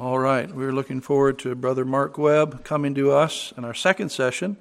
[0.00, 4.08] All right, we're looking forward to Brother Mark Webb coming to us in our second
[4.08, 4.56] session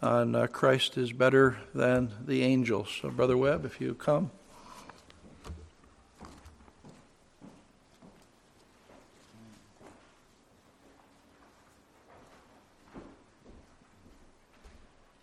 [0.00, 2.96] on uh, Christ is better than the angels.
[3.02, 4.30] So, Brother Webb, if you come.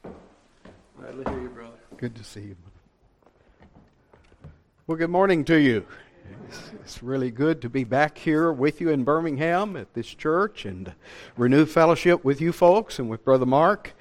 [0.04, 1.78] Glad to hear you, brother.
[1.96, 2.58] Good to see you.
[4.88, 5.86] Well, good morning to you.
[6.84, 10.94] It's, really good to be back here with you in Birmingham at this church and
[11.36, 13.94] renew fellowship with you folks and with Brother Mark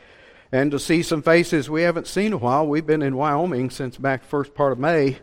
[0.53, 2.67] and to see some faces we haven't seen a while.
[2.67, 5.19] We've been in Wyoming since back first part of May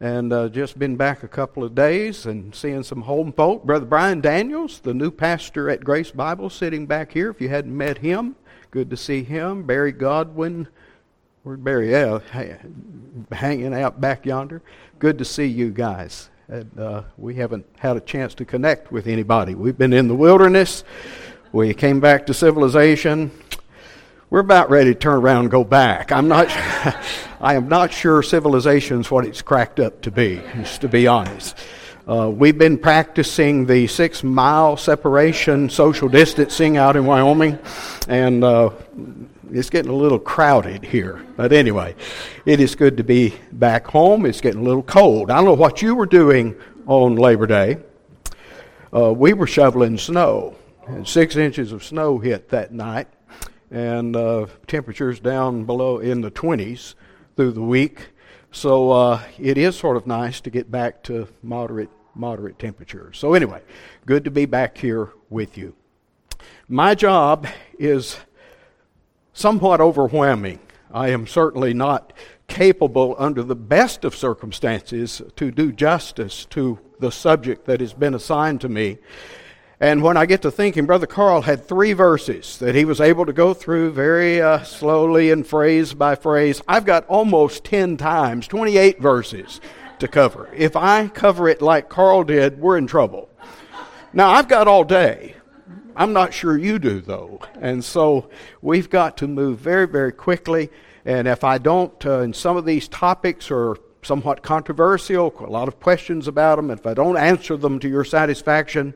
[0.00, 3.64] and uh, just been back a couple of days and seeing some home folk.
[3.64, 7.30] Brother Brian Daniels, the new pastor at Grace Bible, sitting back here.
[7.30, 8.34] If you hadn't met him,
[8.70, 9.64] good to see him.
[9.64, 10.68] Barry Godwin,
[11.42, 11.90] where'd Barry?
[11.90, 12.20] Yeah,
[13.30, 14.62] hanging out back yonder.
[14.98, 16.30] Good to see you guys.
[16.50, 19.54] And, uh, we haven't had a chance to connect with anybody.
[19.54, 20.82] We've been in the wilderness.
[21.52, 23.30] We came back to civilization.
[24.30, 26.10] We're about ready to turn around and go back.
[26.10, 26.48] I'm not.
[27.40, 30.42] I am not sure civilization's what it's cracked up to be.
[30.56, 31.56] Just to be honest.
[32.08, 37.60] Uh, we've been practicing the six mile separation social distancing out in Wyoming,
[38.08, 38.70] and uh,
[39.52, 41.24] it's getting a little crowded here.
[41.36, 41.94] But anyway,
[42.46, 44.26] it is good to be back home.
[44.26, 45.30] It's getting a little cold.
[45.30, 46.56] I don't know what you were doing
[46.86, 47.78] on Labor Day.
[48.94, 50.56] Uh, we were shoveling snow,
[50.86, 53.08] and six inches of snow hit that night,
[53.70, 56.94] and uh, temperatures down below in the 20s
[57.36, 58.08] through the week.
[58.52, 63.16] So uh, it is sort of nice to get back to moderate moderate temperatures.
[63.18, 63.62] So anyway,
[64.04, 65.74] good to be back here with you.
[66.68, 67.46] My job
[67.78, 68.18] is
[69.40, 70.60] somewhat overwhelming.
[70.92, 72.12] I am certainly not
[72.46, 78.14] capable, under the best of circumstances, to do justice to the subject that has been
[78.14, 78.98] assigned to me.
[79.78, 83.24] And when I get to thinking, Brother Carl had three verses that he was able
[83.24, 86.60] to go through very uh, slowly and phrase by phrase.
[86.68, 89.58] I've got almost 10 times, 28 verses
[90.00, 90.50] to cover.
[90.54, 93.30] If I cover it like Carl did, we're in trouble.
[94.12, 95.36] Now, I've got all day.
[95.96, 97.40] I'm not sure you do, though.
[97.60, 98.30] And so
[98.62, 100.70] we've got to move very, very quickly.
[101.04, 105.68] And if I don't, uh, and some of these topics are somewhat controversial, a lot
[105.68, 108.94] of questions about them, if I don't answer them to your satisfaction,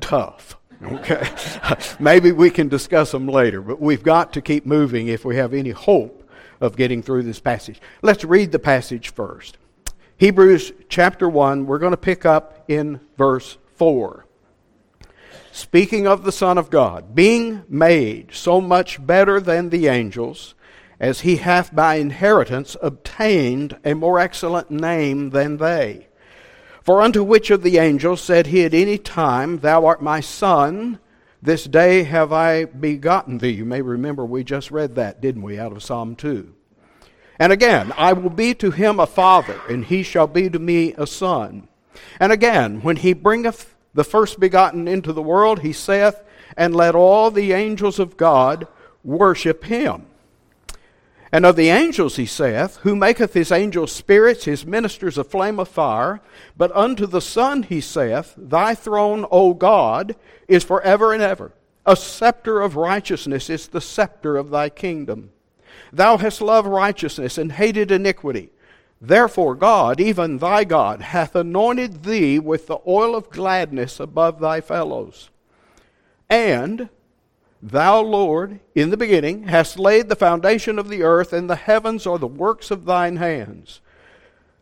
[0.00, 0.56] tough.
[0.82, 1.28] Okay?
[2.00, 5.54] Maybe we can discuss them later, but we've got to keep moving if we have
[5.54, 6.28] any hope
[6.60, 7.80] of getting through this passage.
[8.02, 9.58] Let's read the passage first.
[10.16, 14.24] Hebrews chapter 1, we're going to pick up in verse 4
[15.52, 20.54] speaking of the Son of God, being made so much better than the angels,
[20.98, 26.08] as he hath by inheritance obtained a more excellent name than they.
[26.80, 30.98] For unto which of the angels said he at any time, Thou art my Son,
[31.42, 33.50] this day have I begotten thee?
[33.50, 36.54] You may remember we just read that, didn't we, out of Psalm 2.
[37.38, 40.94] And again, I will be to him a father, and he shall be to me
[40.94, 41.68] a son.
[42.18, 46.22] And again, when he bringeth the first begotten into the world, he saith,
[46.56, 48.66] and let all the angels of God
[49.04, 50.06] worship him.
[51.34, 55.58] And of the angels he saith, Who maketh his angels spirits, his ministers a flame
[55.58, 56.20] of fire.
[56.58, 60.14] But unto the Son he saith, Thy throne, O God,
[60.46, 61.52] is for ever and ever.
[61.86, 65.30] A scepter of righteousness is the scepter of thy kingdom.
[65.90, 68.50] Thou hast loved righteousness and hated iniquity.
[69.04, 74.60] Therefore, God, even thy God, hath anointed thee with the oil of gladness above thy
[74.60, 75.28] fellows.
[76.30, 76.88] And
[77.60, 82.06] thou, Lord, in the beginning, hast laid the foundation of the earth, and the heavens
[82.06, 83.80] are the works of thine hands.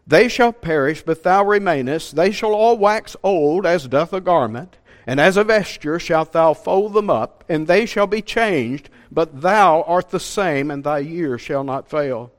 [0.06, 2.16] They shall perish, but thou remainest.
[2.16, 6.54] They shall all wax old, as doth a garment, and as a vesture shalt thou
[6.54, 11.00] fold them up, and they shall be changed, but thou art the same, and thy
[11.00, 12.32] years shall not fail.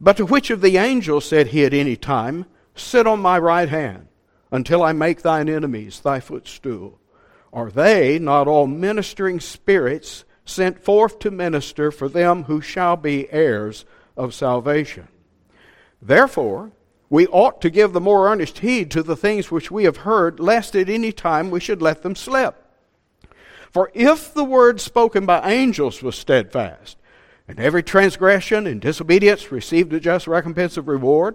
[0.00, 3.68] But to which of the angels said he at any time, Sit on my right
[3.68, 4.08] hand
[4.52, 7.00] until I make thine enemies thy footstool?
[7.52, 13.30] Are they not all ministering spirits sent forth to minister for them who shall be
[13.32, 13.84] heirs
[14.16, 15.08] of salvation?
[16.00, 16.70] Therefore,
[17.10, 20.38] we ought to give the more earnest heed to the things which we have heard,
[20.38, 22.64] lest at any time we should let them slip.
[23.70, 26.96] For if the word spoken by angels was steadfast,
[27.48, 31.34] and every transgression and disobedience received a just recompense of reward.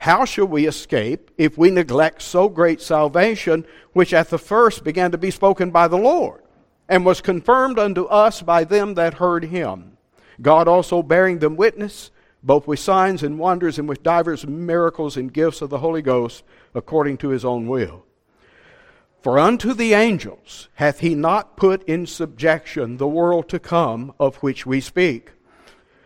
[0.00, 5.12] How shall we escape if we neglect so great salvation, which at the first began
[5.12, 6.42] to be spoken by the Lord,
[6.88, 9.96] and was confirmed unto us by them that heard him?
[10.42, 12.10] God also bearing them witness,
[12.42, 16.44] both with signs and wonders, and with divers miracles and gifts of the Holy Ghost,
[16.74, 18.05] according to his own will.
[19.22, 24.36] For unto the angels hath he not put in subjection the world to come of
[24.36, 25.32] which we speak.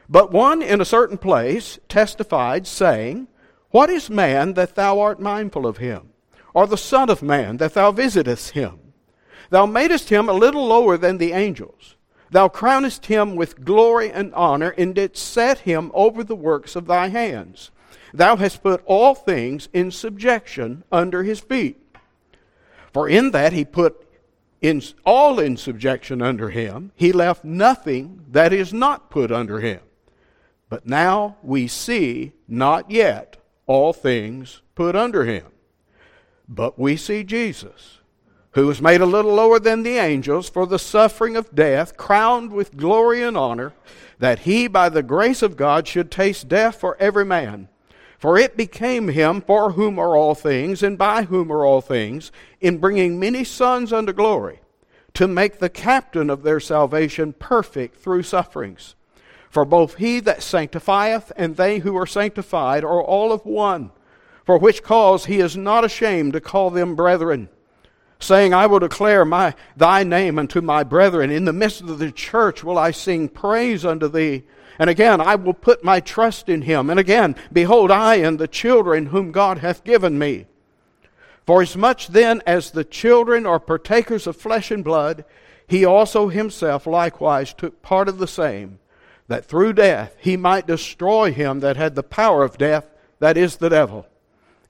[0.08, 3.28] But one in a certain place testified, saying,
[3.70, 6.10] What is man that thou art mindful of him?
[6.52, 8.78] Or the Son of Man that thou visitest him?
[9.50, 11.96] Thou madest him a little lower than the angels.
[12.30, 16.86] Thou crownest him with glory and honor, and didst set him over the works of
[16.86, 17.70] thy hands.
[18.14, 21.79] Thou hast put all things in subjection under his feet.
[22.92, 24.06] For in that he put
[24.60, 29.80] in, all in subjection under him, he left nothing that is not put under him.
[30.68, 35.46] But now we see not yet all things put under him.
[36.48, 37.98] But we see Jesus,
[38.52, 42.52] who was made a little lower than the angels for the suffering of death, crowned
[42.52, 43.72] with glory and honor,
[44.18, 47.68] that he by the grace of God should taste death for every man
[48.20, 52.30] for it became him for whom are all things, and by whom are all things,
[52.60, 54.60] in bringing many sons unto glory,
[55.14, 58.94] to make the captain of their salvation perfect through sufferings.
[59.48, 63.90] For both he that sanctifieth and they who are sanctified are all of one,
[64.44, 67.48] for which cause he is not ashamed to call them brethren,
[68.18, 71.30] saying, I will declare my, thy name unto my brethren.
[71.30, 74.42] In the midst of the church will I sing praise unto thee.
[74.78, 76.90] And again, I will put my trust in him.
[76.90, 80.46] And again, behold, I and the children whom God hath given me.
[81.46, 85.24] For as much then as the children are partakers of flesh and blood,
[85.66, 88.78] he also himself likewise took part of the same,
[89.28, 92.86] that through death he might destroy him that had the power of death,
[93.18, 94.06] that is the devil,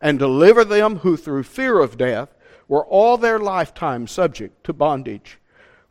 [0.01, 2.35] and deliver them who through fear of death
[2.69, 5.39] were all their lifetime subject to bondage.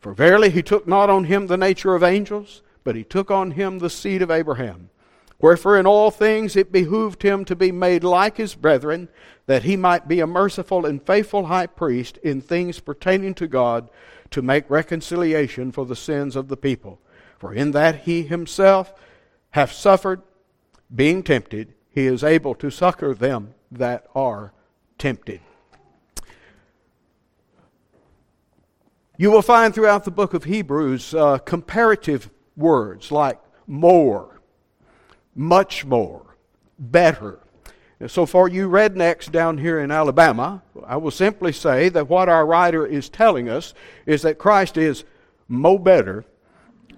[0.00, 3.52] For verily he took not on him the nature of angels but he took on
[3.52, 4.90] him the seed of Abraham.
[5.38, 9.08] Wherefore, in all things it behooved him to be made like his brethren,
[9.46, 13.88] that he might be a merciful and faithful high priest in things pertaining to God,
[14.32, 16.98] to make reconciliation for the sins of the people.
[17.38, 18.92] For in that he himself
[19.50, 20.22] hath suffered,
[20.92, 24.52] being tempted, he is able to succor them that are
[24.98, 25.40] tempted.
[29.16, 34.40] You will find throughout the book of Hebrews uh, comparative words like more,
[35.34, 36.36] much more,
[36.78, 37.40] better.
[38.06, 42.46] So, for you rednecks down here in Alabama, I will simply say that what our
[42.46, 43.74] writer is telling us
[44.06, 45.04] is that Christ is
[45.48, 46.24] mo better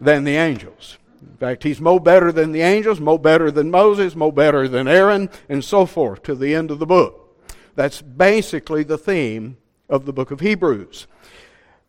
[0.01, 0.99] than the angels.
[1.21, 4.87] In fact, he's mo better than the angels, mo better than Moses, mo better than
[4.87, 7.37] Aaron, and so forth to the end of the book.
[7.75, 9.57] That's basically the theme
[9.89, 11.07] of the book of Hebrews.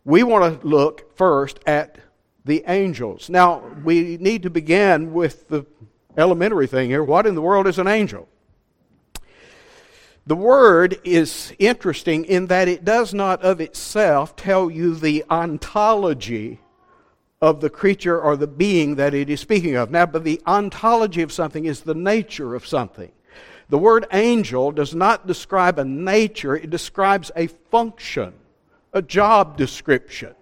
[0.04, 1.98] We want to look first at
[2.44, 3.30] the angels.
[3.30, 5.64] Now, we need to begin with the
[6.16, 7.02] elementary thing here.
[7.02, 8.28] What in the world is an angel?
[10.26, 16.60] The word is interesting in that it does not of itself tell you the ontology
[17.42, 19.90] of the creature or the being that it is speaking of.
[19.90, 23.12] Now, but the ontology of something is the nature of something.
[23.68, 28.32] The word angel does not describe a nature, it describes a function,
[28.94, 30.34] a job description.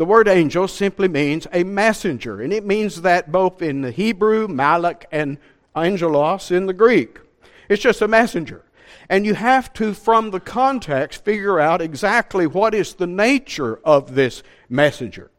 [0.00, 4.48] The word angel simply means a messenger, and it means that both in the Hebrew,
[4.48, 5.36] malak, and
[5.76, 7.18] angelos in the Greek.
[7.68, 8.64] It's just a messenger.
[9.10, 14.14] And you have to, from the context, figure out exactly what is the nature of
[14.14, 15.30] this messenger.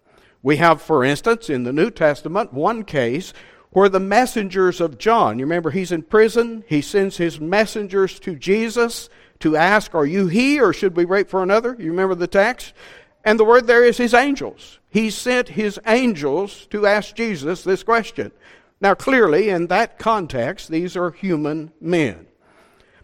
[0.43, 3.33] We have, for instance, in the New Testament, one case
[3.71, 8.35] where the messengers of John, you remember he's in prison, he sends his messengers to
[8.35, 9.09] Jesus
[9.39, 11.75] to ask, Are you he, or should we wait for another?
[11.79, 12.73] You remember the text?
[13.23, 14.79] And the word there is his angels.
[14.89, 18.31] He sent his angels to ask Jesus this question.
[18.79, 22.27] Now, clearly, in that context, these are human men.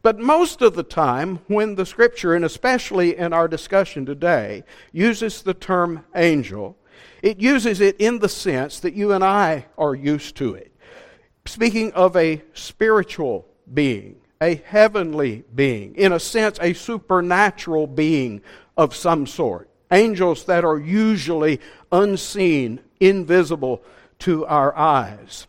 [0.02, 5.42] But most of the time, when the scripture, and especially in our discussion today, uses
[5.42, 6.78] the term angel,
[7.22, 10.72] it uses it in the sense that you and I are used to it.
[11.46, 18.42] Speaking of a spiritual being, a heavenly being, in a sense, a supernatural being
[18.76, 21.60] of some sort angels that are usually
[21.92, 23.82] unseen, invisible
[24.20, 25.48] to our eyes.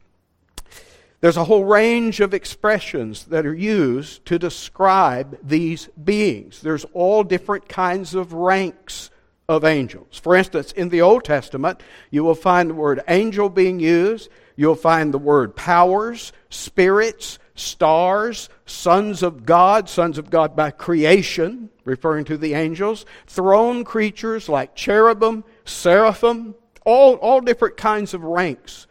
[1.20, 6.60] There's a whole range of expressions that are used to describe these beings.
[6.62, 9.10] There's all different kinds of ranks
[9.48, 10.18] of angels.
[10.18, 11.80] For instance, in the Old Testament,
[12.10, 14.28] you will find the word angel being used.
[14.54, 21.70] You'll find the word powers, spirits, stars, sons of God, sons of God by creation,
[21.84, 28.86] referring to the angels, throne creatures like cherubim, seraphim, all, all different kinds of ranks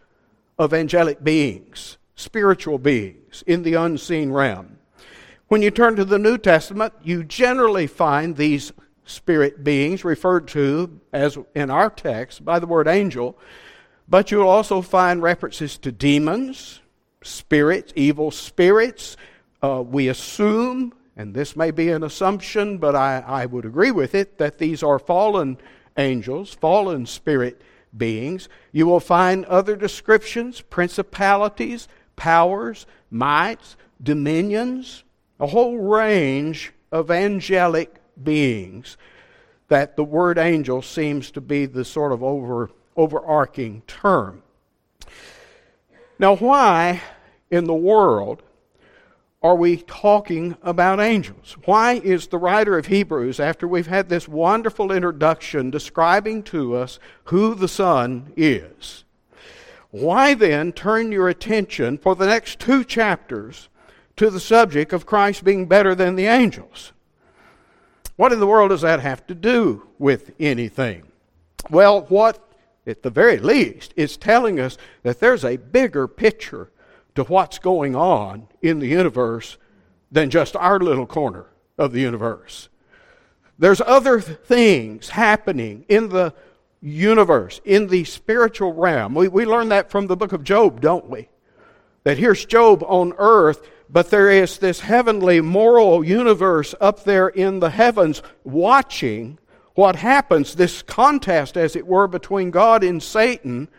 [0.60, 4.78] of angelic beings, spiritual beings in the unseen realm.
[5.48, 8.74] When you turn to the New Testament, you generally find these
[9.06, 13.38] spirit beings referred to as in our text by the word angel,
[14.10, 16.82] but you'll also find references to demons,
[17.24, 19.18] spirits, evil spirits.
[19.62, 24.16] Uh, we assume, and this may be an assumption, but I, I would agree with
[24.16, 25.58] it, that these are fallen
[25.98, 27.62] angels, fallen spirit
[27.96, 28.50] beings.
[28.72, 35.04] You will find other descriptions, principalities, powers, mights, dominions,
[35.40, 38.98] a whole range of angelic beings
[39.68, 44.42] that the word angel seems to be the sort of over, overarching term.
[46.20, 47.02] Now, why
[47.52, 48.42] in the world
[49.44, 51.56] are we talking about angels?
[51.66, 57.00] Why is the writer of Hebrews, after we've had this wonderful introduction describing to us
[57.26, 59.04] who the Son is,
[59.92, 63.70] why then turn your attention for the next two chapters
[64.16, 66.94] to the subject of Christ being better than the angels?
[68.16, 71.04] What in the world does that have to do with anything?
[71.70, 72.40] Well, what,
[72.88, 76.72] at the very least, it's telling us that there's a bigger picture
[77.16, 79.58] to what's going on in the universe
[80.12, 82.70] than just our little corner of the universe.
[83.60, 86.34] There's other things happening in the
[86.82, 89.16] universe, in the spiritual realm.
[89.16, 91.28] We, we learn that from the book of Job, don't we?
[92.04, 97.60] That here's Job on earth but there is this heavenly moral universe up there in
[97.60, 99.40] the heavens watching
[99.78, 103.70] what happens, this contest, as it were, between God and Satan.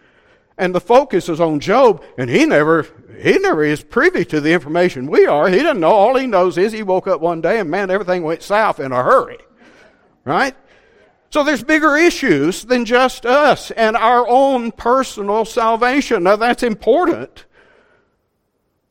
[0.57, 2.87] And the focus is on Job, and he never
[3.21, 5.49] he never is privy to the information we are.
[5.49, 5.91] He doesn't know.
[5.91, 8.93] All he knows is he woke up one day and man, everything went south in
[8.93, 9.39] a hurry.
[10.25, 10.55] Right?
[11.31, 16.23] So there's bigger issues than just us and our own personal salvation.
[16.23, 17.45] Now that's important.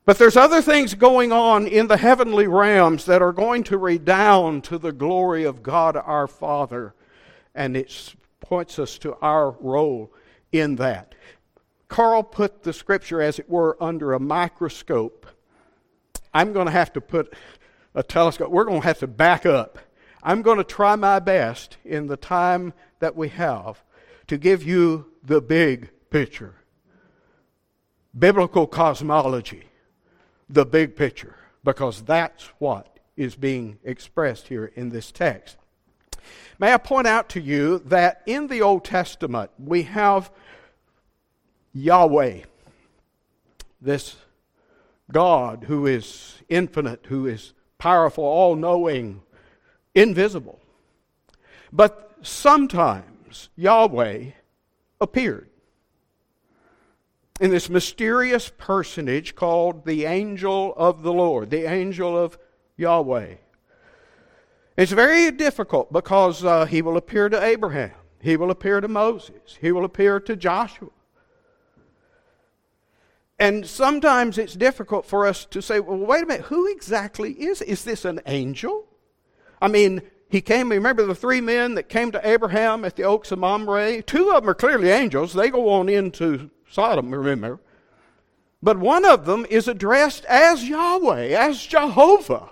[0.07, 4.63] But there's other things going on in the heavenly realms that are going to redound
[4.63, 6.95] to the glory of God our Father.
[7.53, 10.13] And it points us to our role
[10.53, 11.13] in that.
[11.89, 15.25] Carl put the scripture, as it were, under a microscope.
[16.33, 17.33] I'm going to have to put
[17.93, 18.49] a telescope.
[18.49, 19.77] We're going to have to back up.
[20.23, 23.83] I'm going to try my best in the time that we have
[24.27, 26.55] to give you the big picture
[28.17, 29.66] biblical cosmology
[30.49, 35.57] the big picture because that's what is being expressed here in this text.
[36.59, 40.31] May I point out to you that in the Old Testament we have
[41.73, 42.41] Yahweh,
[43.81, 44.15] this
[45.11, 49.21] God who is infinite, who is powerful, all knowing,
[49.93, 50.59] invisible.
[51.71, 54.31] But sometimes Yahweh
[54.99, 55.49] appeared
[57.39, 62.37] in this mysterious personage called the angel of the Lord, the angel of
[62.77, 63.35] Yahweh.
[64.75, 67.91] It's very difficult because uh, he will appear to Abraham,
[68.21, 70.89] he will appear to Moses, he will appear to Joshua.
[73.39, 77.61] And sometimes it's difficult for us to say, well, wait a minute, who exactly is?
[77.61, 78.85] Is this an angel?
[79.61, 83.31] I mean, he came, remember the three men that came to Abraham at the oaks
[83.31, 84.01] of Mamre?
[84.01, 85.33] Two of them are clearly angels.
[85.33, 87.59] They go on into Sodom, remember.
[88.61, 92.49] But one of them is addressed as Yahweh, as Jehovah.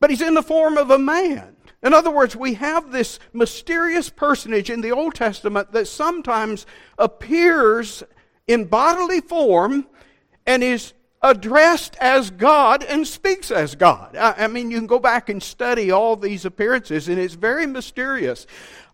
[0.00, 1.56] But he's in the form of a man.
[1.82, 6.66] In other words, we have this mysterious personage in the Old Testament that sometimes
[6.98, 8.02] appears
[8.46, 9.86] in bodily form
[10.46, 14.16] and is addressed as God and speaks as God.
[14.16, 18.46] I, mean, you can go back and study all these appearances, and it's very mysterious.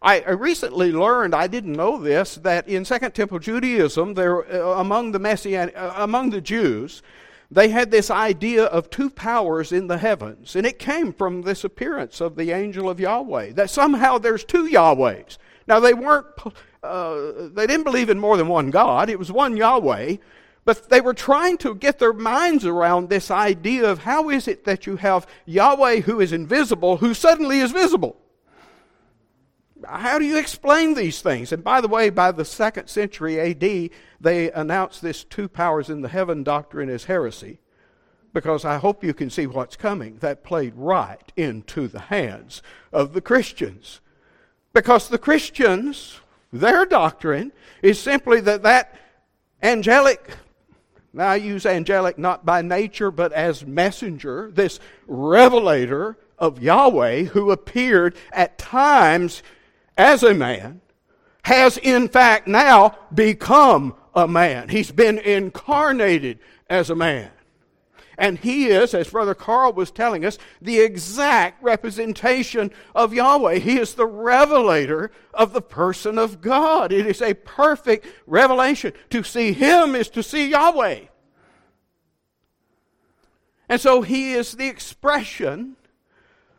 [0.02, 5.12] I, recently learned, I didn't know this, that in Second Temple Judaism, there uh, among
[5.12, 7.02] the Messianic, uh, among the Jews,
[7.50, 11.64] they had this idea of two powers in the heavens, and it came from this
[11.64, 13.52] appearance of the angel of Yahweh.
[13.52, 15.36] That somehow there's two Yahwehs.
[15.66, 16.26] Now they weren't,
[16.82, 19.10] uh, they didn't believe in more than one God.
[19.10, 20.16] It was one Yahweh,
[20.64, 24.64] but they were trying to get their minds around this idea of how is it
[24.64, 28.16] that you have Yahweh who is invisible, who suddenly is visible?
[29.86, 31.52] How do you explain these things?
[31.52, 36.02] And by the way, by the second century AD, they announced this two powers in
[36.02, 37.60] the heaven doctrine as heresy.
[38.32, 40.18] Because I hope you can see what's coming.
[40.18, 44.00] That played right into the hands of the Christians.
[44.72, 46.20] Because the Christians,
[46.52, 48.96] their doctrine is simply that that
[49.62, 50.30] angelic
[51.12, 57.50] now, I use angelic not by nature, but as messenger, this revelator of Yahweh who
[57.50, 59.42] appeared at times
[59.96, 60.80] as a man,
[61.42, 64.68] has in fact now become a man.
[64.68, 67.30] He's been incarnated as a man.
[68.20, 73.60] And he is, as Brother Carl was telling us, the exact representation of Yahweh.
[73.60, 76.92] He is the revelator of the person of God.
[76.92, 78.92] It is a perfect revelation.
[79.08, 81.06] To see him is to see Yahweh.
[83.70, 85.76] And so he is the expression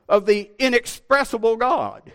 [0.09, 2.11] of the inexpressible God.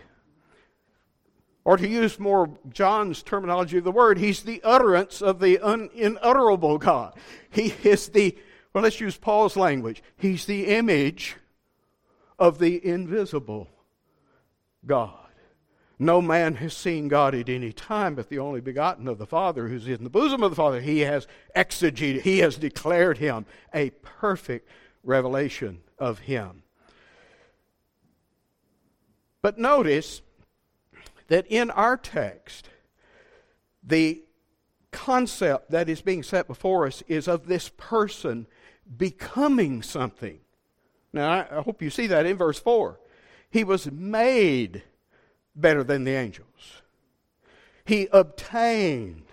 [1.67, 6.77] Or to use more John's terminology of the word, he's the utterance of the unutterable
[6.77, 7.13] God.
[7.49, 8.37] He is the,
[8.71, 11.35] well, let's use Paul's language, he's the image
[12.39, 13.67] of the invisible
[14.85, 15.27] God.
[15.99, 19.67] No man has seen God at any time, but the only begotten of the Father,
[19.67, 23.89] who's in the bosom of the Father, he has exegeted, he has declared him a
[24.03, 24.69] perfect
[25.03, 26.63] revelation of Him.
[29.41, 30.21] But notice
[31.27, 32.69] that in our text,
[33.83, 34.23] the
[34.91, 38.47] concept that is being set before us is of this person
[38.97, 40.39] becoming something.
[41.13, 42.99] Now, I hope you see that in verse 4.
[43.49, 44.83] He was made
[45.55, 46.81] better than the angels,
[47.85, 49.23] he obtained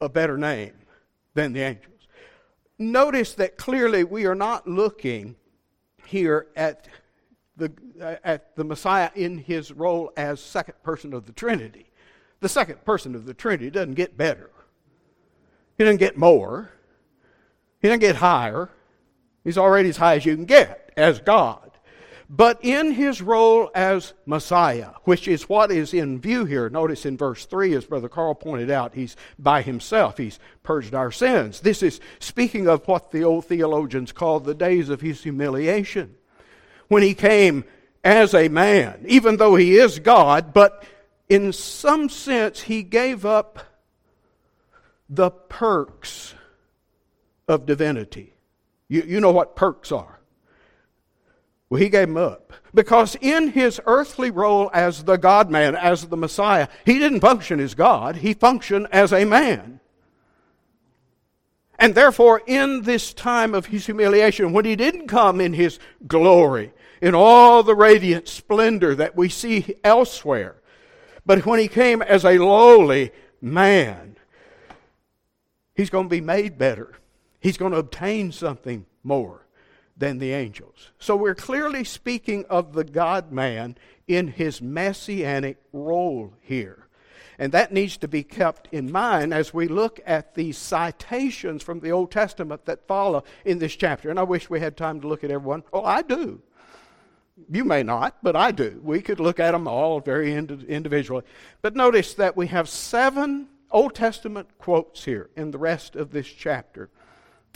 [0.00, 0.74] a better name
[1.34, 2.08] than the angels.
[2.78, 5.36] Notice that clearly we are not looking
[6.06, 6.88] here at
[7.56, 11.86] the, uh, at the Messiah in his role as second person of the Trinity.
[12.40, 14.50] The second person of the Trinity doesn't get better,
[15.78, 16.70] he doesn't get more,
[17.80, 18.70] he doesn't get higher.
[19.44, 21.70] He's already as high as you can get as God.
[22.30, 27.18] But in his role as Messiah, which is what is in view here, notice in
[27.18, 30.16] verse 3, as Brother Carl pointed out, he's by himself.
[30.16, 31.60] He's purged our sins.
[31.60, 36.16] This is speaking of what the old theologians called the days of his humiliation.
[36.88, 37.64] When he came
[38.02, 40.84] as a man, even though he is God, but
[41.28, 43.60] in some sense he gave up
[45.08, 46.34] the perks
[47.48, 48.34] of divinity.
[48.88, 50.20] You, you know what perks are.
[51.70, 52.52] Well, he gave them up.
[52.74, 57.60] Because in his earthly role as the God man, as the Messiah, he didn't function
[57.60, 59.80] as God, he functioned as a man.
[61.78, 66.72] And therefore, in this time of his humiliation, when he didn't come in his glory,
[67.00, 70.56] in all the radiant splendor that we see elsewhere,
[71.26, 74.16] but when he came as a lowly man,
[75.74, 76.94] he's going to be made better.
[77.40, 79.46] He's going to obtain something more
[79.96, 80.90] than the angels.
[80.98, 83.76] So we're clearly speaking of the God man
[84.08, 86.88] in his messianic role here.
[87.38, 91.80] And that needs to be kept in mind as we look at these citations from
[91.80, 94.08] the Old Testament that follow in this chapter.
[94.08, 95.64] And I wish we had time to look at everyone.
[95.72, 96.42] Oh, I do.
[97.50, 98.80] You may not, but I do.
[98.82, 101.24] We could look at them all very individually.
[101.62, 106.28] But notice that we have seven Old Testament quotes here in the rest of this
[106.28, 106.90] chapter.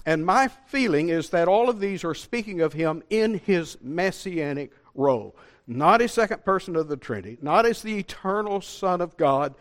[0.04, 4.72] And my feeling is that all of these are speaking of him in his messianic
[4.94, 5.36] role,
[5.66, 9.54] not as second person of the Trinity, not as the eternal Son of God,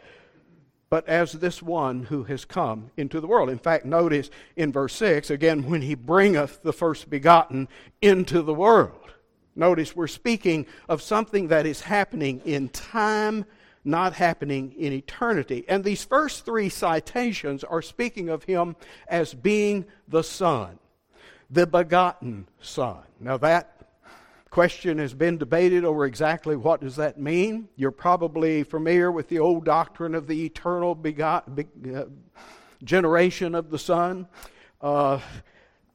[0.90, 3.50] but as this one who has come into the world.
[3.50, 7.68] In fact, notice in verse 6, again, when he bringeth the first begotten
[8.02, 9.12] into the world.
[9.58, 13.46] Notice we're speaking of something that is happening in time
[13.84, 15.64] not happening in eternity.
[15.68, 18.76] And these first three citations are speaking of him
[19.08, 20.78] as being the Son,
[21.50, 23.00] the begotten Son.
[23.20, 23.78] Now, that
[24.50, 27.70] question has been debated over exactly what does that mean.
[27.78, 31.66] You're probably familiar with the old doctrine of the eternal begot, be,
[31.96, 32.06] uh,
[32.84, 34.28] generation of the Son.
[34.82, 35.20] Uh,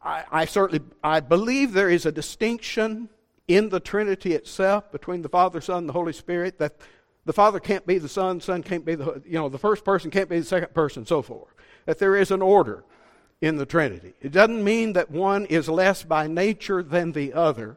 [0.03, 3.09] I, I certainly I believe there is a distinction
[3.49, 6.77] in the Trinity itself between the Father, Son, and the Holy Spirit that
[7.25, 10.11] the Father can't be the Son, Son can't be the, you know, the first person
[10.11, 11.55] can't be the second person, so forth.
[11.87, 12.85] That there is an order
[13.41, 14.15] in the Trinity.
[14.21, 17.77] It doesn't mean that one is less by nature than the other,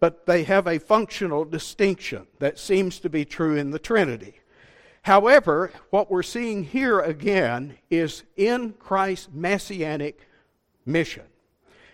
[0.00, 4.40] but they have a functional distinction that seems to be true in the Trinity.
[5.02, 10.26] However, what we're seeing here again is in Christ's messianic
[10.84, 11.24] mission.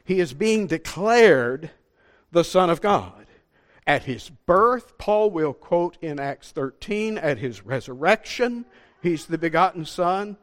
[0.05, 1.71] He is being declared
[2.33, 3.27] the Son of God.
[3.87, 8.65] At his birth, Paul will quote in Acts 13, at his resurrection,
[9.03, 10.37] he's the begotten Son.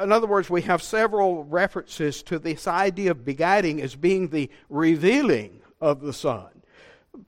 [0.00, 4.50] In other words, we have several references to this idea of begatting as being the
[4.68, 6.48] revealing of the Son.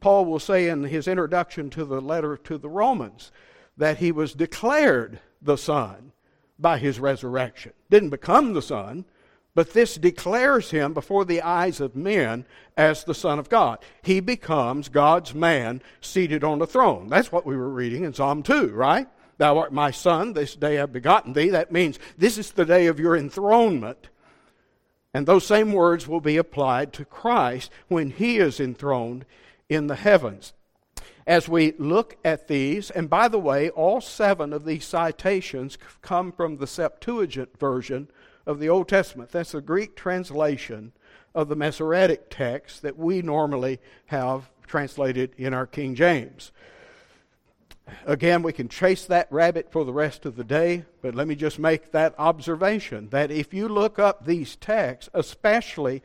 [0.01, 3.33] Paul will say in his introduction to the letter to the Romans
[3.77, 6.13] that he was declared the Son
[6.59, 7.73] by his resurrection.
[7.89, 9.05] Didn't become the Son,
[9.61, 12.47] but this declares him before the eyes of men
[12.79, 13.79] as the Son of God.
[14.01, 17.09] He becomes God's man seated on the throne.
[17.09, 19.07] That's what we were reading in Psalm 2, right?
[19.37, 21.51] Thou art my son, this day I have begotten thee.
[21.51, 24.09] That means this is the day of your enthronement
[25.13, 29.27] And those same words will be applied to Christ when he is enthroned
[29.69, 30.55] in the heavens.
[31.27, 36.33] As we look at these, and by the way, all seven of these citations come
[36.33, 38.09] from the Septuagint version
[38.51, 39.31] of the Old Testament.
[39.31, 40.93] That's the Greek translation
[41.35, 46.51] of the Masoretic text that we normally have translated in our King James.
[48.07, 51.37] Again, we can chase that rabbit for the rest of the day, but let me
[51.37, 56.03] just make that observation that if you look up these texts, especially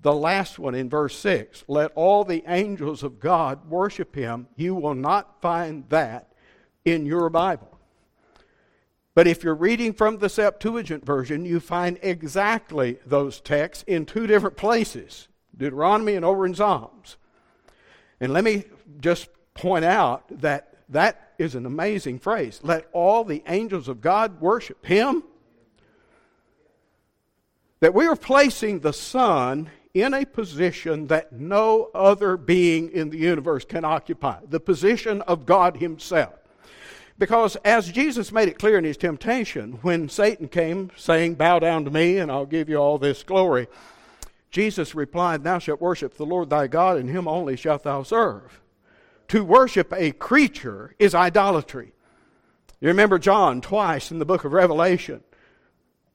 [0.00, 4.74] the last one in verse 6, let all the angels of God worship him, you
[4.74, 6.32] will not find that
[6.84, 7.71] in your Bible.
[9.14, 14.26] But if you're reading from the Septuagint version, you find exactly those texts in two
[14.26, 17.18] different places Deuteronomy and over in Psalms.
[18.20, 18.64] And let me
[19.00, 22.60] just point out that that is an amazing phrase.
[22.62, 25.24] Let all the angels of God worship Him.
[27.80, 33.18] That we are placing the Son in a position that no other being in the
[33.18, 36.41] universe can occupy the position of God Himself.
[37.22, 41.84] Because as Jesus made it clear in his temptation, when Satan came saying, Bow down
[41.84, 43.68] to me and I'll give you all this glory,
[44.50, 48.60] Jesus replied, Thou shalt worship the Lord thy God, and him only shalt thou serve.
[49.28, 51.92] To worship a creature is idolatry.
[52.80, 55.22] You remember John twice in the book of Revelation.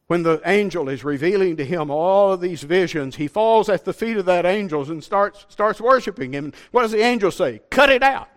[0.08, 3.94] When the angel is revealing to him all of these visions, he falls at the
[3.94, 6.52] feet of that angel and starts, starts worshiping him.
[6.72, 7.62] What does the angel say?
[7.70, 8.28] Cut it out.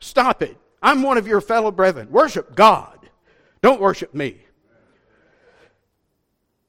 [0.00, 0.56] Stop it.
[0.82, 2.10] I'm one of your fellow brethren.
[2.10, 3.08] Worship God.
[3.62, 4.38] Don't worship me.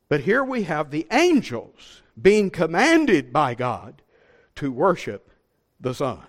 [0.07, 4.01] But here we have the angels being commanded by God
[4.55, 5.31] to worship
[5.79, 6.21] the Son.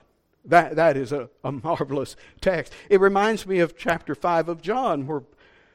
[0.45, 2.73] That, that is a, a marvelous text.
[2.89, 5.23] It reminds me of chapter 5 of John, where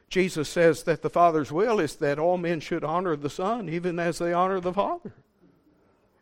[0.09, 3.99] Jesus says that the Father's will is that all men should honor the Son even
[3.99, 5.13] as they honor the Father.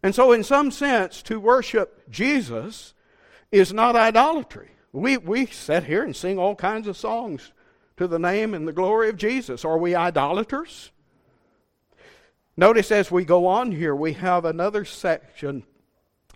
[0.02, 2.94] And so, in some sense, to worship Jesus
[3.52, 4.72] is not idolatry.
[4.94, 7.52] We, we sit here and sing all kinds of songs
[7.98, 9.66] to the name and the glory of Jesus.
[9.66, 10.92] Are we idolaters?
[12.56, 15.64] Notice as we go on here, we have another section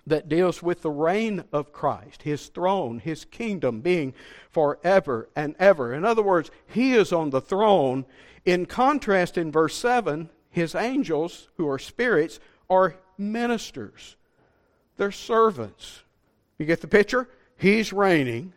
[0.08, 4.13] that deals with the reign of Christ, his throne, his kingdom being
[4.50, 5.93] forever and ever.
[5.93, 8.06] In other words, he is on the throne.
[8.46, 12.39] In contrast, in verse 7, his angels, who are spirits,
[12.70, 14.15] are ministers,
[14.96, 16.02] they're servants.
[16.58, 17.30] You get the picture?
[17.58, 18.54] He's reigning,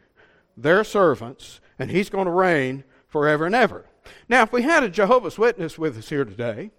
[0.56, 3.86] they're servants, and he's going to reign forever and ever.
[4.28, 6.70] Now, if we had a Jehovah's Witness with us here today,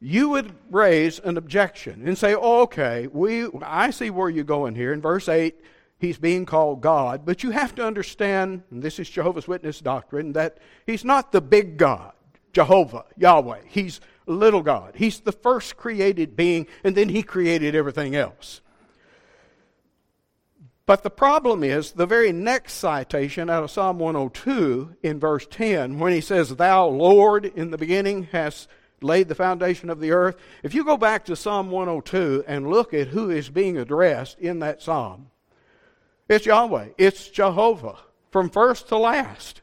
[0.00, 4.92] you would raise an objection and say, okay, we, I see where you're going here.
[4.92, 5.58] In verse 8,
[5.98, 10.32] he's being called God, but you have to understand, and this is Jehovah's Witness doctrine,
[10.34, 12.12] that he's not the big God,
[12.52, 13.60] Jehovah, Yahweh.
[13.66, 14.94] He's little God.
[14.96, 18.60] He's the first created being, and then he created everything else.
[20.86, 25.98] But the problem is the very next citation out of Psalm 102 in verse 10,
[25.98, 28.68] when he says, Thou, Lord, in the beginning hast
[29.00, 30.36] laid the foundation of the earth.
[30.62, 34.58] If you go back to Psalm 102 and look at who is being addressed in
[34.58, 35.30] that psalm,
[36.28, 37.96] it's Yahweh, it's Jehovah,
[38.30, 39.62] from first to last.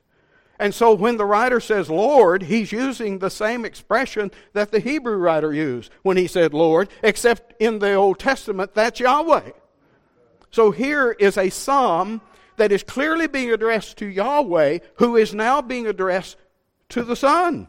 [0.60, 5.18] And so when the writer says Lord, he's using the same expression that the Hebrew
[5.18, 9.52] writer used when he said Lord, except in the Old Testament, that's Yahweh.
[10.52, 12.22] So here is a psalm
[12.58, 16.38] that is clearly being addressed to Yahweh, who is now being addressed
[16.90, 17.68] to the Son.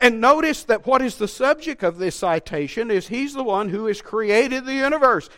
[0.00, 3.86] And notice that what is the subject of this citation is He's the one who
[3.86, 5.28] has created the universe.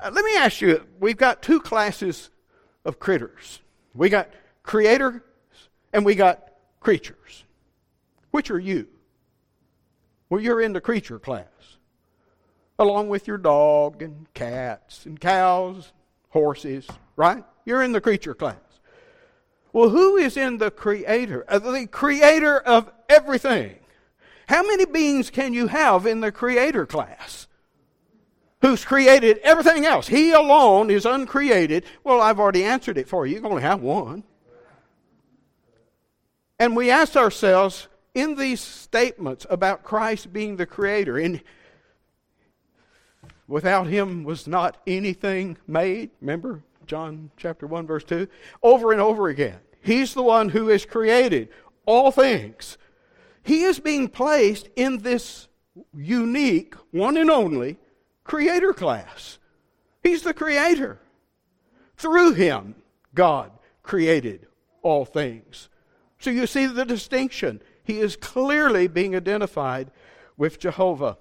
[0.00, 2.30] Uh, let me ask you we've got two classes
[2.84, 3.60] of critters
[3.94, 4.30] we got
[4.62, 5.20] creators
[5.92, 6.48] and we got
[6.80, 7.44] creatures.
[8.30, 8.88] Which are you?
[10.30, 11.46] Well, you're in the creature class
[12.82, 15.92] along with your dog and cats and cows,
[16.30, 17.44] horses, right?
[17.64, 18.56] You're in the creature class.
[19.72, 21.44] Well, who is in the creator?
[21.48, 23.76] Uh, the creator of everything.
[24.46, 27.46] How many beings can you have in the creator class?
[28.60, 30.06] Who's created everything else?
[30.06, 31.84] He alone is uncreated.
[32.04, 33.34] Well, I've already answered it for you.
[33.34, 34.24] You can only have one.
[36.58, 41.42] And we ask ourselves in these statements about Christ being the creator, and
[43.48, 46.10] Without him was not anything made.
[46.20, 48.28] Remember John chapter 1 verse 2?
[48.62, 49.58] Over and over again.
[49.80, 51.48] He's the one who has created
[51.84, 52.78] all things.
[53.42, 55.48] He is being placed in this
[55.92, 57.78] unique, one and only
[58.24, 59.38] creator class.
[60.02, 61.00] He's the creator.
[61.96, 62.74] Through him,
[63.14, 63.50] God
[63.82, 64.46] created
[64.82, 65.68] all things.
[66.18, 67.60] So you see the distinction.
[67.84, 69.90] He is clearly being identified
[70.36, 71.18] with Jehovah.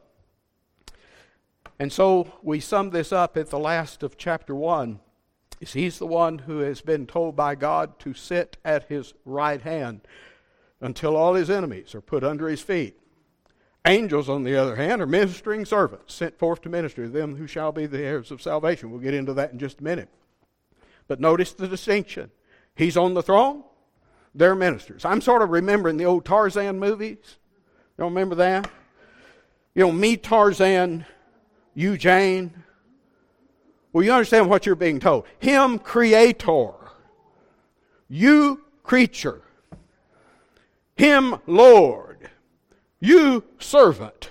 [1.81, 4.99] And so we sum this up at the last of chapter 1.
[5.61, 9.59] Is he's the one who has been told by God to sit at his right
[9.59, 10.01] hand
[10.79, 12.99] until all his enemies are put under his feet.
[13.83, 17.47] Angels, on the other hand, are ministering servants sent forth to minister to them who
[17.47, 18.91] shall be the heirs of salvation.
[18.91, 20.09] We'll get into that in just a minute.
[21.07, 22.29] But notice the distinction.
[22.75, 23.63] He's on the throne,
[24.35, 25.03] they're ministers.
[25.03, 27.37] I'm sort of remembering the old Tarzan movies.
[27.97, 28.69] You remember that?
[29.73, 31.07] You know, me, Tarzan,
[31.73, 32.51] you, Jane.
[33.93, 35.25] Well, you understand what you're being told.
[35.39, 36.71] Him, creator.
[38.07, 39.41] You, creature.
[40.95, 42.29] Him, Lord.
[42.99, 44.29] You, servant.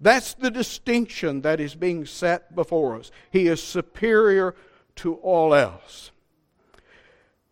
[0.00, 3.12] That's the distinction that is being set before us.
[3.30, 4.56] He is superior
[4.96, 6.10] to all else.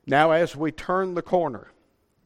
[0.07, 1.69] Now, as we turn the corner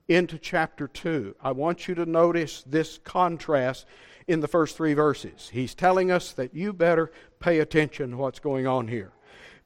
[0.09, 3.85] into chapter 2, I want you to notice this contrast
[4.27, 5.51] in the first three verses.
[5.53, 9.13] He's telling us that you better pay attention to what's going on here.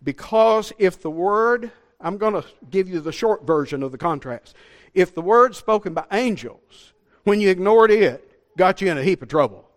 [0.02, 4.54] Because if the word, I'm going to give you the short version of the contrast.
[4.94, 6.92] If the word spoken by angels,
[7.24, 8.24] when you ignored it,
[8.56, 9.68] got you in a heap of trouble,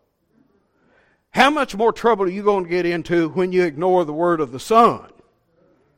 [1.32, 4.42] how much more trouble are you going to get into when you ignore the word
[4.42, 5.10] of the Son?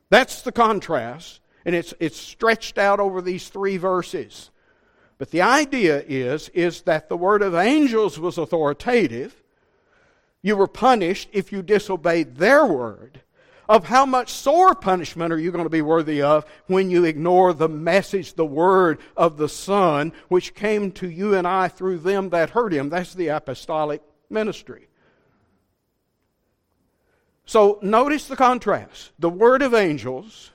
[0.10, 4.52] That's the contrast, and it's, it's stretched out over these three verses.
[5.23, 9.41] But the idea is, is that the word of angels was authoritative.
[10.41, 13.21] You were punished if you disobeyed their word.
[13.69, 17.53] Of how much sore punishment are you going to be worthy of when you ignore
[17.53, 22.31] the message, the word of the Son, which came to you and I through them
[22.31, 22.89] that heard him?
[22.89, 24.89] That's the apostolic ministry.
[27.45, 30.51] So notice the contrast the word of angels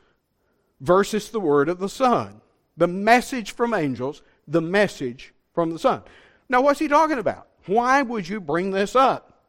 [0.78, 2.42] versus the word of the Son.
[2.76, 6.02] The message from angels the message from the Son.
[6.48, 7.46] Now, what's he talking about?
[7.66, 9.44] Why would you bring this up?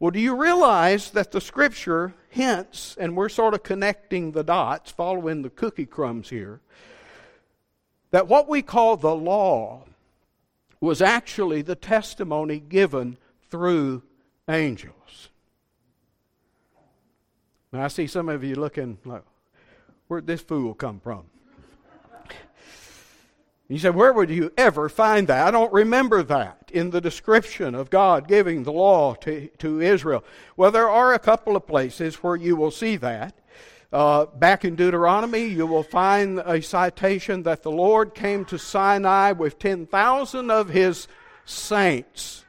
[0.00, 4.90] Well, do you realize that the Scripture hints, and we're sort of connecting the dots,
[4.90, 6.60] following the cookie crumbs here,
[8.10, 9.84] that what we call the law
[10.80, 13.16] was actually the testimony given
[13.50, 14.02] through
[14.48, 15.30] angels.
[17.72, 19.22] Now, I see some of you looking like,
[20.08, 21.24] where'd this fool come from?
[23.68, 25.46] You say, where would you ever find that?
[25.46, 30.22] I don't remember that in the description of God giving the law to, to Israel.
[30.56, 33.34] Well, there are a couple of places where you will see that.
[33.90, 39.32] Uh, back in Deuteronomy, you will find a citation that the Lord came to Sinai
[39.32, 41.08] with 10,000 of his
[41.46, 42.44] saints.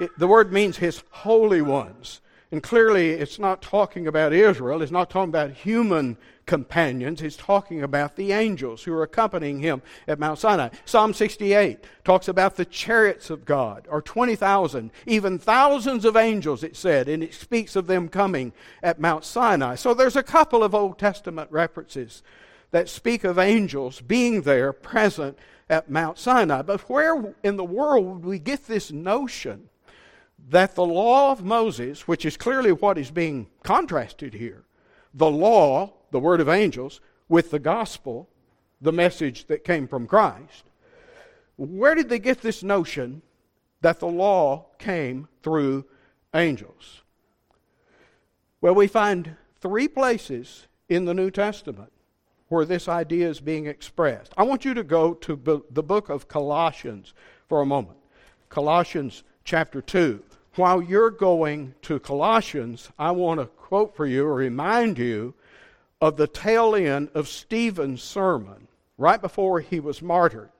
[0.00, 2.22] It, the word means his holy ones.
[2.50, 7.20] And clearly, it's not talking about Israel, it's not talking about human companions.
[7.20, 10.70] He's talking about the angels who are accompanying him at Mount Sinai.
[10.84, 16.76] Psalm 68 talks about the chariots of God, or 20,000, even thousands of angels, it
[16.76, 18.52] said, and it speaks of them coming
[18.82, 19.74] at Mount Sinai.
[19.74, 22.22] So there's a couple of Old Testament references
[22.70, 25.38] that speak of angels being there present
[25.70, 26.62] at Mount Sinai.
[26.62, 29.68] But where in the world would we get this notion
[30.50, 34.64] that the law of Moses, which is clearly what is being contrasted here,
[35.14, 38.28] the law the word of angels, with the gospel,
[38.80, 40.62] the message that came from Christ.
[41.56, 43.20] Where did they get this notion
[43.80, 45.86] that the law came through
[46.32, 47.02] angels?
[48.60, 51.90] Well, we find three places in the New Testament
[52.46, 54.32] where this idea is being expressed.
[54.36, 57.12] I want you to go to the book of Colossians
[57.48, 57.98] for a moment.
[58.50, 60.22] Colossians chapter 2.
[60.54, 65.34] While you're going to Colossians, I want to quote for you or remind you
[66.00, 70.50] of the tail end of Stephen's sermon, right before he was martyred.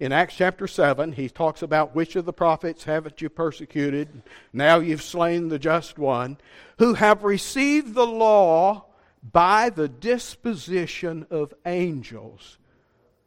[0.00, 4.22] In Acts chapter 7, he talks about which of the prophets haven't you persecuted?
[4.52, 6.38] Now you've slain the just one,
[6.78, 8.84] who have received the law
[9.32, 12.58] by the disposition of angels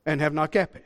[0.05, 0.85] and have not kept it.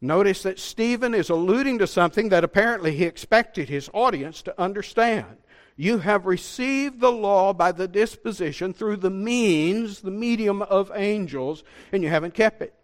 [0.00, 5.38] Notice that Stephen is alluding to something that apparently he expected his audience to understand.
[5.80, 11.62] You have received the law by the disposition through the means, the medium of angels,
[11.92, 12.74] and you haven't kept it.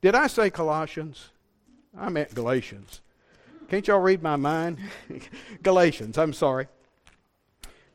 [0.00, 1.30] Did I say Colossians?
[1.98, 3.00] I meant Galatians.
[3.68, 4.78] Can't y'all read my mind?
[5.64, 6.68] Galatians, I'm sorry.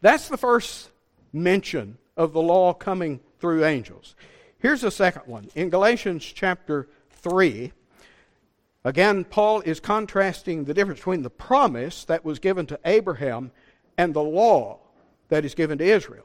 [0.02, 0.90] That's the first
[1.32, 4.14] mention of the law coming through angels.
[4.58, 5.50] Here's the second one.
[5.56, 7.72] In Galatians chapter 3,
[8.84, 13.54] again, Paul is contrasting the difference between the promise that was given to Abraham
[14.00, 14.80] and the law
[15.28, 16.24] that is given to Israel.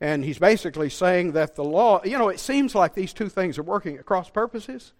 [0.00, 3.56] And he's basically saying that the law, you know, it seems like these two things
[3.56, 4.92] are working at cross purposes.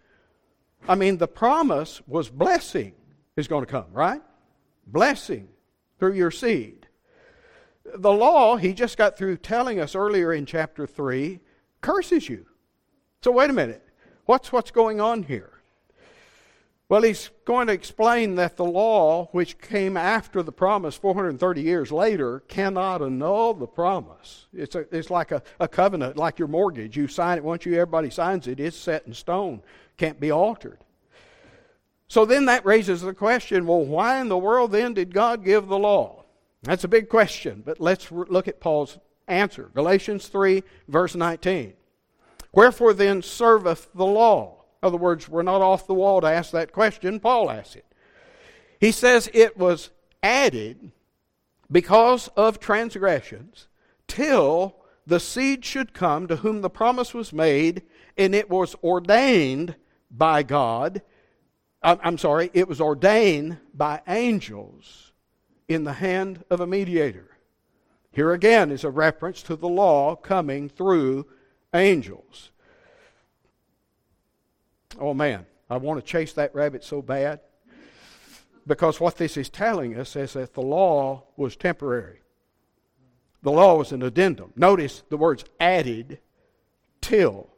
[0.88, 2.92] I mean, the promise was blessing
[3.34, 4.22] is going to come, right?
[4.86, 5.48] Blessing
[5.98, 6.86] through your seed.
[7.84, 11.40] The law, he just got through telling us earlier in chapter 3,
[11.80, 12.46] curses you.
[13.22, 13.82] So, wait a minute.
[14.26, 15.55] What's, what's going on here?
[16.88, 21.90] Well, he's going to explain that the law, which came after the promise 430 years
[21.90, 24.46] later, cannot annul the promise.
[24.52, 26.96] It's, a, it's like a, a covenant, like your mortgage.
[26.96, 29.62] You sign it once you everybody signs it, it's set in stone,
[29.96, 30.78] can't be altered.
[32.06, 35.66] So then that raises the question well, why in the world then did God give
[35.66, 36.22] the law?
[36.62, 39.70] That's a big question, but let's look at Paul's answer.
[39.74, 41.72] Galatians 3, verse 19.
[42.52, 44.55] Wherefore then serveth the law?
[44.82, 47.20] In other words, we're not off the wall to ask that question.
[47.20, 47.86] Paul asks it.
[48.80, 49.90] He says it was
[50.22, 50.92] added
[51.70, 53.68] because of transgressions
[54.06, 57.82] till the seed should come to whom the promise was made,
[58.18, 59.76] and it was ordained
[60.10, 61.02] by God.
[61.82, 65.12] I'm sorry, it was ordained by angels
[65.68, 67.30] in the hand of a mediator.
[68.10, 71.26] Here again is a reference to the law coming through
[71.74, 72.50] angels.
[74.98, 77.40] Oh man, I want to chase that rabbit so bad.
[78.66, 82.20] Because what this is telling us is that the law was temporary.
[83.42, 84.52] The law was an addendum.
[84.56, 86.18] Notice the words added
[87.00, 87.48] till.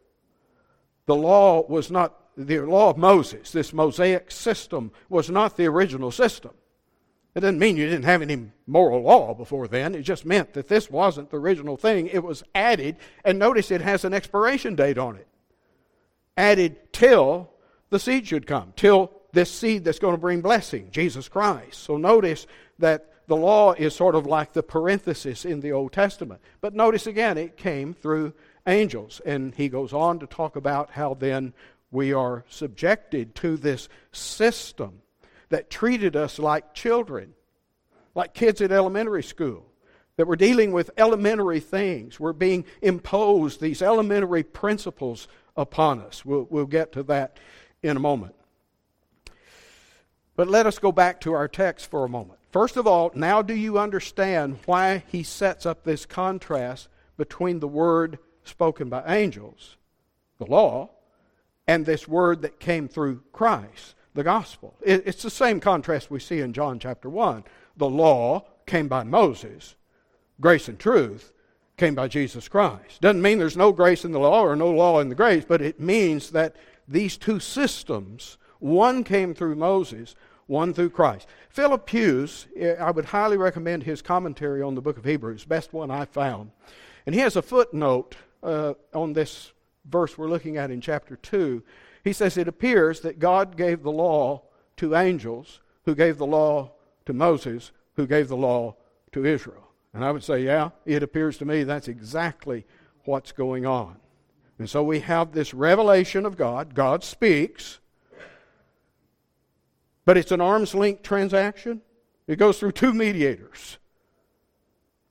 [1.07, 6.11] The law was not, the law of Moses, this Mosaic system, was not the original
[6.11, 6.51] system.
[7.35, 9.95] It didn't mean you didn't have any moral law before then.
[9.95, 12.09] It just meant that this wasn't the original thing.
[12.09, 15.28] It was added, and notice it has an expiration date on it
[16.39, 17.51] added till
[17.91, 21.83] the seed should come, till this seed that's going to bring blessing, Jesus Christ.
[21.83, 22.47] So notice
[22.79, 26.41] that the law is sort of like the parenthesis in the Old Testament.
[26.63, 28.33] But notice again, it came through
[28.67, 29.21] angels.
[29.27, 31.53] And he goes on to talk about how then
[31.91, 35.03] we are subjected to this system
[35.51, 37.35] that treated us like children,
[38.15, 39.65] like kids at elementary school.
[40.17, 42.19] That we're dealing with elementary things.
[42.19, 46.25] We're being imposed these elementary principles upon us.
[46.25, 47.39] We'll, we'll get to that
[47.83, 48.35] in a moment.
[50.37, 52.39] But let us go back to our text for a moment.
[52.53, 57.69] First of all, now do you understand why he sets up this contrast between the
[57.69, 59.77] word spoken by angels,
[60.39, 60.91] the law,
[61.67, 64.77] and this word that came through Christ, the gospel?
[64.81, 67.43] It's the same contrast we see in John chapter 1.
[67.77, 69.75] The law came by Moses,
[70.41, 71.33] grace and truth
[71.79, 73.01] came by Jesus Christ.
[73.01, 75.63] Doesn't mean there's no grace in the law or no law in the grace, but
[75.63, 80.15] it means that these two systems, one came through Moses,
[80.47, 81.29] one through Christ.
[81.51, 85.73] Philip Hughes, eh, I would highly recommend his commentary on the book of Hebrews, best
[85.73, 86.51] one I found.
[87.07, 89.53] And he has a footnote uh, on this
[89.85, 91.63] verse we're looking at in chapter 2.
[92.05, 94.43] He says, It appears that God gave the law
[94.79, 96.73] to angels, who gave the law
[97.07, 98.75] to Moses, who gave the law
[99.13, 99.68] to Israel.
[99.99, 102.65] And I would say, yeah, it appears to me that's exactly
[103.05, 103.97] what's going on.
[104.61, 106.73] And so we have this revelation of God.
[106.73, 107.81] God speaks,
[110.05, 111.83] but it's an arm's length transaction.
[112.29, 113.79] It goes through two mediators,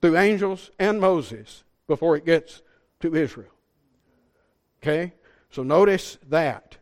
[0.00, 2.62] through angels and Moses, before it gets
[3.00, 3.52] to Israel.
[4.82, 5.12] Okay?
[5.50, 6.78] So notice that.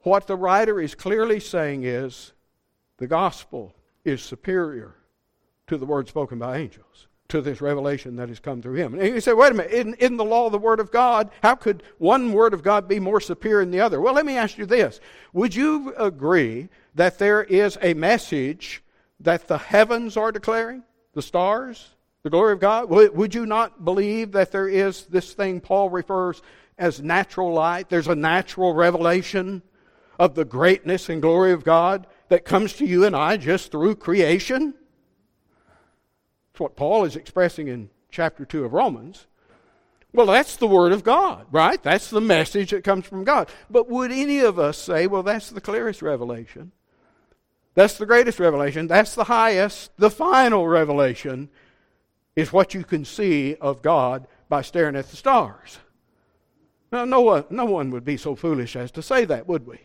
[0.00, 2.32] What the writer is clearly saying is
[2.96, 4.94] the gospel is superior
[5.66, 8.94] to the word spoken by angels, to this revelation that has come through him.
[8.94, 11.54] And you say, wait a minute, in, in the law, the word of God, how
[11.54, 14.00] could one word of God be more superior than the other?
[14.00, 15.00] Well, let me ask you this.
[15.32, 18.82] Would you agree that there is a message
[19.20, 20.82] that the heavens are declaring,
[21.14, 21.88] the stars,
[22.22, 22.88] the glory of God?
[22.88, 26.42] Would you not believe that there is this thing Paul refers
[26.78, 27.88] as natural light?
[27.88, 29.62] There's a natural revelation
[30.18, 33.96] of the greatness and glory of God that comes to you and I just through
[33.96, 34.74] creation?
[36.58, 39.26] What Paul is expressing in chapter 2 of Romans.
[40.12, 41.82] Well, that's the Word of God, right?
[41.82, 43.50] That's the message that comes from God.
[43.68, 46.72] But would any of us say, well, that's the clearest revelation?
[47.74, 48.86] That's the greatest revelation.
[48.86, 51.50] That's the highest, the final revelation
[52.34, 55.78] is what you can see of God by staring at the stars.
[56.90, 59.80] Now, no one, no one would be so foolish as to say that, would we?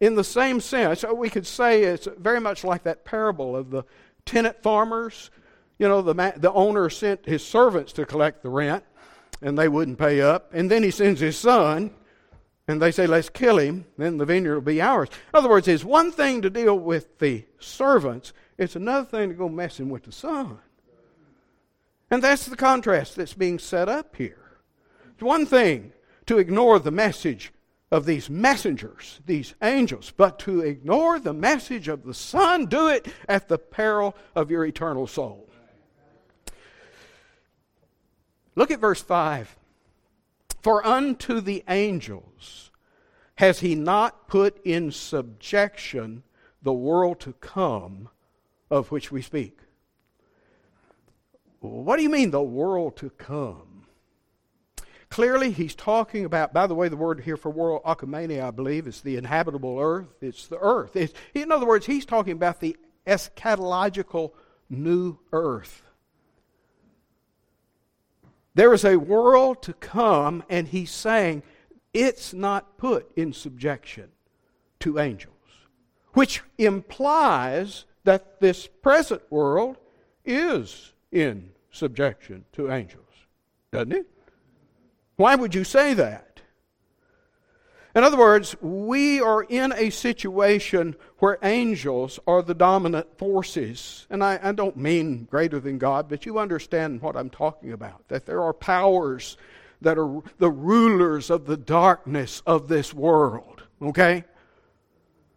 [0.00, 3.84] In the same sense, we could say it's very much like that parable of the
[4.26, 5.30] tenant farmers
[5.78, 8.84] you know, the, the owner sent his servants to collect the rent,
[9.40, 10.52] and they wouldn't pay up.
[10.52, 11.92] And then he sends his son,
[12.66, 15.08] and they say, let's kill him, then the vineyard will be ours.
[15.32, 19.34] In other words, it's one thing to deal with the servants, it's another thing to
[19.34, 20.58] go messing with the son.
[22.10, 24.58] And that's the contrast that's being set up here.
[25.12, 25.92] It's one thing
[26.26, 27.52] to ignore the message
[27.90, 33.08] of these messengers, these angels, but to ignore the message of the Son, do it
[33.28, 35.47] at the peril of your eternal soul.
[38.58, 39.56] Look at verse 5.
[40.62, 42.72] For unto the angels
[43.36, 46.24] has he not put in subjection
[46.60, 48.08] the world to come
[48.68, 49.60] of which we speak.
[51.60, 53.86] What do you mean, the world to come?
[55.08, 58.88] Clearly, he's talking about, by the way, the word here for world, oikoumene, I believe,
[58.88, 60.08] is the inhabitable earth.
[60.20, 60.96] It's the earth.
[60.96, 64.32] It's, in other words, he's talking about the eschatological
[64.68, 65.87] new earth.
[68.58, 71.44] There is a world to come, and he's saying
[71.94, 74.08] it's not put in subjection
[74.80, 75.36] to angels,
[76.14, 79.76] which implies that this present world
[80.24, 83.04] is in subjection to angels,
[83.70, 84.06] doesn't it?
[85.14, 86.27] Why would you say that?
[87.94, 94.06] In other words, we are in a situation where angels are the dominant forces.
[94.10, 98.06] And I, I, don't mean greater than God, but you understand what I'm talking about.
[98.08, 99.36] That there are powers
[99.80, 103.62] that are the rulers of the darkness of this world.
[103.80, 104.24] Okay?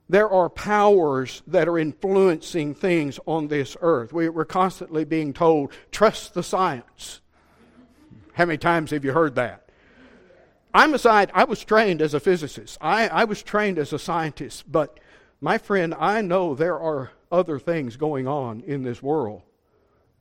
[0.10, 4.12] There are powers that are influencing things on this earth.
[4.12, 7.22] We, we're constantly being told, trust the science.
[8.34, 9.61] How many times have you heard that?
[10.74, 12.78] I'm aside, I was trained as a physicist.
[12.80, 15.00] I, I was trained as a scientist, but
[15.42, 19.42] my friend, I know there are other things going on in this world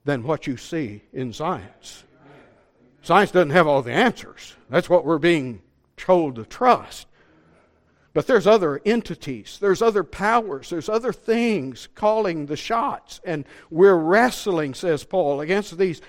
[0.04, 2.04] than what you see in science.
[3.02, 4.54] Science doesn't have all the answers.
[4.68, 5.62] That's what we're being
[5.96, 7.06] told to trust.
[8.12, 13.20] But there's other entities, there's other powers, there's other things calling the shots.
[13.24, 16.02] And we're wrestling, says Paul, against these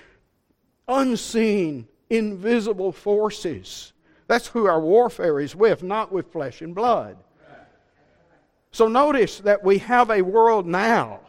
[0.88, 3.91] unseen, invisible forces.
[4.32, 7.18] That's who our warfare is with, not with flesh and blood.
[8.70, 11.20] So notice that we have a world now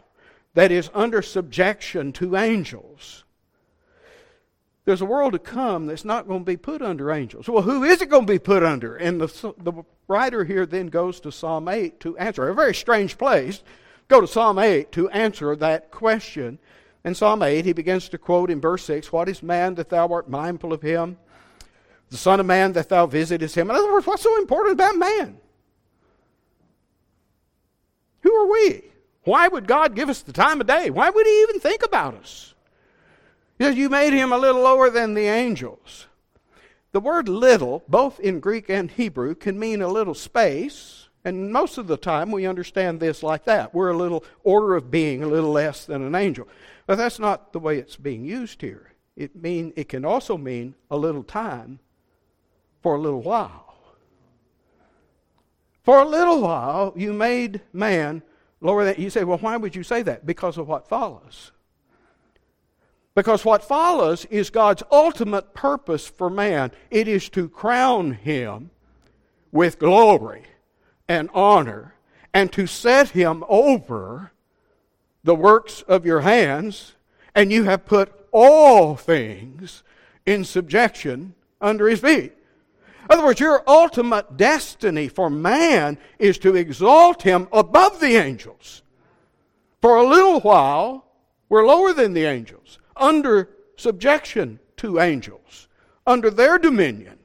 [0.54, 3.24] that is under subjection to angels.
[4.86, 7.46] There's a world to come that's not going to be put under angels.
[7.46, 8.96] Well, who is it going to be put under?
[8.96, 12.48] And the, the writer here then goes to Psalm 8 to answer.
[12.48, 13.62] A very strange place.
[14.08, 16.58] Go to Psalm 8 to answer that question.
[17.04, 20.08] In Psalm 8, he begins to quote in verse 6 What is man that thou
[20.08, 21.18] art mindful of him?
[22.10, 23.70] The Son of Man that thou visitest him.
[23.70, 25.38] In other words, what's so important about man?
[28.24, 28.82] Who are we?
[29.24, 30.90] Why would God give us the time of day?
[30.90, 32.54] Why would He even think about us?
[33.58, 36.06] He says, You made Him a little lower than the angels.
[36.92, 41.76] The word little, both in Greek and Hebrew, can mean a little space, and most
[41.76, 43.74] of the time we understand this like that.
[43.74, 46.46] We're a little order of being, a little less than an angel.
[46.86, 48.92] But that's not the way it's being used here.
[49.16, 51.78] It, mean, it can also mean a little time
[52.84, 53.74] for a little while.
[55.84, 58.22] For a little while, you made man
[58.60, 59.00] lower than.
[59.00, 60.26] You say, well, why would you say that?
[60.26, 61.50] Because of what follows.
[63.14, 66.72] Because what follows is God's ultimate purpose for man.
[66.90, 68.68] It is to crown him
[69.50, 70.42] with glory
[71.08, 71.94] and honor
[72.34, 74.30] and to set him over
[75.22, 76.92] the works of your hands,
[77.34, 79.82] and you have put all things
[80.26, 82.34] in subjection under his feet.
[83.04, 88.82] In other words, your ultimate destiny for man is to exalt him above the angels.
[89.82, 91.06] For a little while,
[91.50, 95.68] we're lower than the angels, under subjection to angels,
[96.06, 97.18] under their dominion.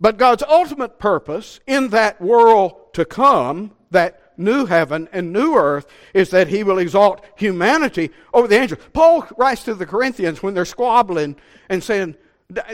[0.00, 5.86] But God's ultimate purpose in that world to come, that new heaven and new earth,
[6.14, 8.80] is that He will exalt humanity over the angels.
[8.94, 11.36] Paul writes to the Corinthians when they're squabbling
[11.68, 12.16] and saying,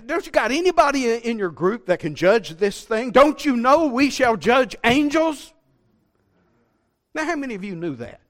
[0.06, 3.10] don't you got anybody in your group that can judge this thing?
[3.10, 5.52] Don't you know we shall judge angels?
[7.14, 8.20] Now, how many of you knew that?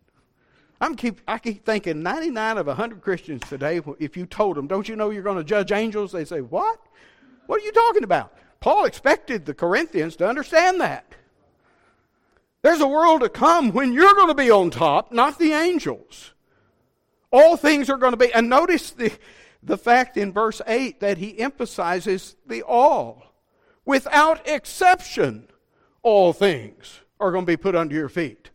[0.81, 4.89] I'm keep, I keep thinking 99 of 100 Christians today, if you told them, don't
[4.89, 6.13] you know you're going to judge angels?
[6.13, 6.79] They say, what?
[7.47, 8.33] What are you talking about?
[8.61, 11.05] Paul expected the Corinthians to understand that.
[12.63, 16.33] There's a world to come when you're going to be on top, not the angels.
[17.31, 19.13] All things are going to be, and notice the,
[19.63, 23.23] the fact in verse 8 that he emphasizes the all.
[23.85, 25.49] Without exception,
[26.03, 28.51] all things are going to be put under your feet.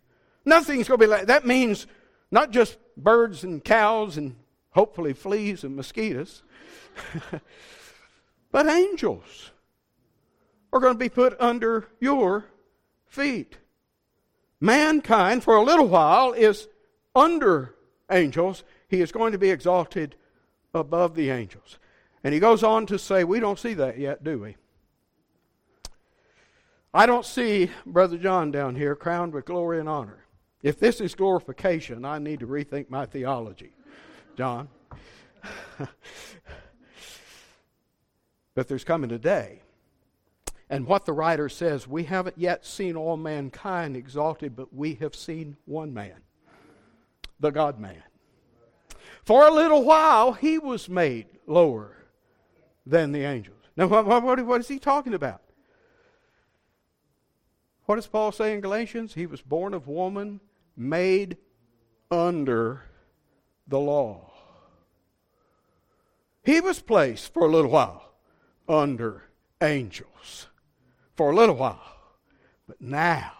[0.45, 1.87] Nothing's going to be like that means
[2.31, 4.35] not just birds and cows and
[4.71, 6.43] hopefully fleas and mosquitoes,
[8.51, 9.51] but angels
[10.71, 12.45] are going to be put under your
[13.07, 13.57] feet.
[14.59, 16.67] Mankind, for a little while, is
[17.15, 17.75] under
[18.11, 18.63] angels.
[18.87, 20.15] He is going to be exalted
[20.73, 21.77] above the angels.
[22.23, 24.55] And he goes on to say, we don't see that yet, do we?
[26.93, 30.25] I don't see Brother John down here crowned with glory and honor.
[30.61, 33.73] If this is glorification, I need to rethink my theology,
[34.37, 34.69] John.
[38.55, 39.61] but there's coming a day.
[40.69, 45.15] And what the writer says, we haven't yet seen all mankind exalted, but we have
[45.15, 46.21] seen one man,
[47.39, 48.03] the God man.
[49.23, 51.95] For a little while, he was made lower
[52.85, 53.57] than the angels.
[53.77, 55.41] Now, what, what, what is he talking about?
[57.85, 59.13] What does Paul say in Galatians?
[59.13, 60.41] He was born of woman,
[60.75, 61.37] made
[62.11, 62.83] under
[63.67, 64.31] the law.
[66.43, 68.11] He was placed for a little while
[68.67, 69.23] under
[69.61, 70.47] angels.
[71.15, 71.79] For a little while.
[72.67, 73.31] But now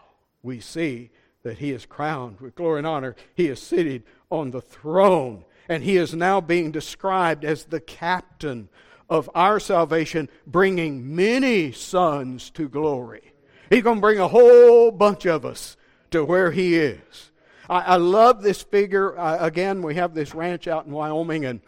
[0.42, 1.12] we see
[1.44, 3.16] that he is crowned with glory and honor.
[3.36, 8.70] He is seated on the throne and he is now being described as the captain
[9.10, 13.34] of our salvation, bringing many sons to glory.
[13.70, 15.78] He's going to bring a whole bunch of us
[16.12, 17.32] to where he is.
[17.70, 19.14] I, I love this figure.
[19.18, 21.62] Again, we have this ranch out in Wyoming, and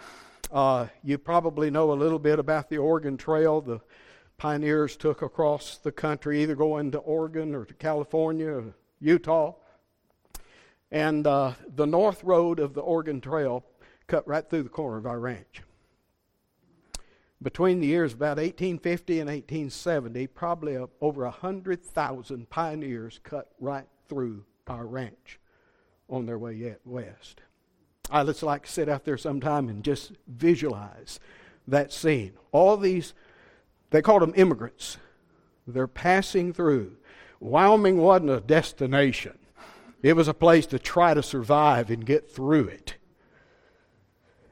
[0.51, 3.61] uh, you probably know a little bit about the Oregon Trail.
[3.61, 3.81] The
[4.37, 9.55] pioneers took across the country, either going to Oregon or to California or Utah.
[10.91, 13.65] And uh, the north road of the Oregon Trail
[14.07, 15.61] cut right through the corner of our ranch.
[17.41, 24.85] Between the years about 1850 and 1870, probably over 100,000 pioneers cut right through our
[24.85, 25.39] ranch
[26.09, 27.41] on their way west.
[28.09, 31.19] I just like to sit out there sometime and just visualize
[31.67, 32.33] that scene.
[32.51, 33.13] All these,
[33.89, 34.97] they called them immigrants.
[35.67, 36.97] They're passing through.
[37.39, 39.37] Wyoming wasn't a destination,
[40.01, 42.95] it was a place to try to survive and get through it.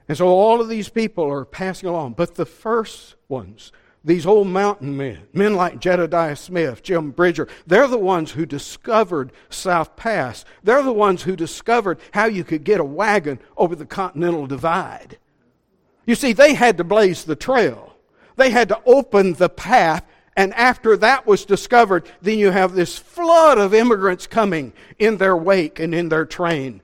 [0.08, 2.14] And so all of these people are passing along.
[2.14, 3.72] But the first ones,
[4.04, 9.32] these old mountain men, men like Jedediah Smith, Jim Bridger, they're the ones who discovered
[9.50, 10.44] South Pass.
[10.62, 15.18] They're the ones who discovered how you could get a wagon over the Continental Divide.
[16.06, 17.96] You see, they had to blaze the trail,
[18.36, 20.06] they had to open the path.
[20.36, 25.38] And after that was discovered, then you have this flood of immigrants coming in their
[25.38, 26.82] wake and in their train.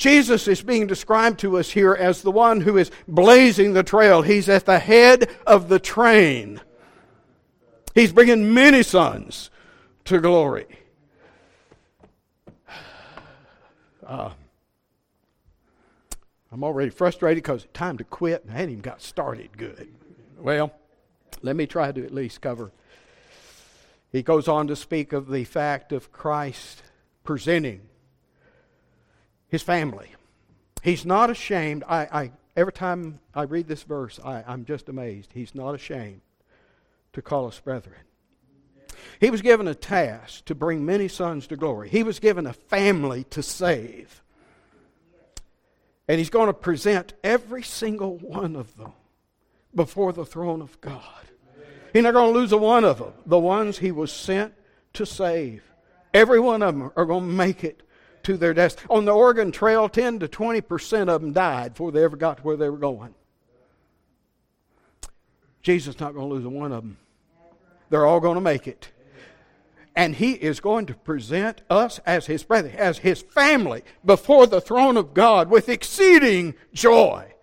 [0.00, 4.22] Jesus is being described to us here as the one who is blazing the trail.
[4.22, 6.62] He's at the head of the train.
[7.94, 9.50] He's bringing many sons
[10.06, 10.64] to glory.
[14.06, 14.30] Uh,
[16.50, 19.86] I'm already frustrated because time to quit and I hadn't even got started good.
[20.38, 20.72] Well,
[21.42, 22.72] let me try to at least cover.
[24.10, 26.82] He goes on to speak of the fact of Christ
[27.22, 27.89] presenting
[29.50, 30.08] his family.
[30.82, 31.84] He's not ashamed.
[31.86, 35.30] I, I every time I read this verse, I, I'm just amazed.
[35.34, 36.22] He's not ashamed
[37.12, 37.96] to call us brethren.
[39.18, 41.88] He was given a task to bring many sons to glory.
[41.88, 44.22] He was given a family to save.
[46.08, 48.92] And he's going to present every single one of them
[49.74, 51.02] before the throne of God.
[51.92, 53.12] He's not going to lose a one of them.
[53.26, 54.54] The ones he was sent
[54.94, 55.62] to save.
[56.12, 57.82] Every one of them are going to make it
[58.24, 58.86] to their destiny.
[58.90, 62.42] On the Oregon Trail, 10 to 20% of them died before they ever got to
[62.42, 63.14] where they were going.
[65.62, 66.96] Jesus is not going to lose one of them.
[67.90, 68.90] They're all going to make it.
[69.96, 74.60] And he is going to present us as his brethren, as his family, before the
[74.60, 77.34] throne of God with exceeding joy.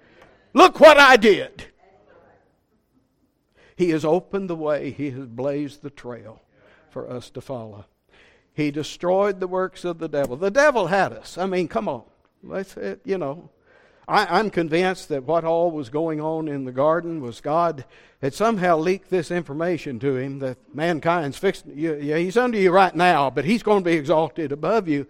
[0.53, 1.65] Look what I did.
[3.75, 6.41] He has opened the way, he has blazed the trail
[6.89, 7.85] for us to follow.
[8.57, 10.35] He destroyed the works of the devil.
[10.35, 11.37] The devil had us.
[11.37, 12.01] I mean, come on.
[12.41, 13.51] Let's, uh, you know.
[14.07, 17.85] I, am convinced that what all was going on in the garden was God
[18.19, 21.67] had somehow leaked this information to him that mankind's fixed.
[21.67, 25.05] You, yeah, he's under you right now, but he's going to be exalted above you.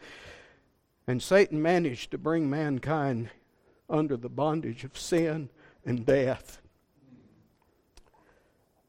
[1.08, 3.30] And Satan managed to bring mankind
[3.90, 5.48] under the bondage of sin
[5.86, 6.62] and death.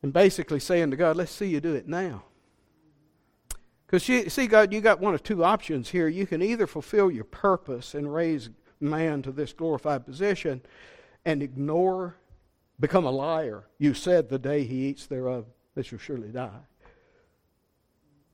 [0.03, 2.25] And basically saying to God, let's see you do it now.
[3.89, 6.09] Because see, God, you got one of two options here.
[6.09, 10.61] You can either fulfill your purpose and raise man to this glorified position
[11.25, 12.17] and ignore,
[12.79, 13.65] become a liar.
[13.79, 16.61] You said the day he eats thereof, they shall surely die.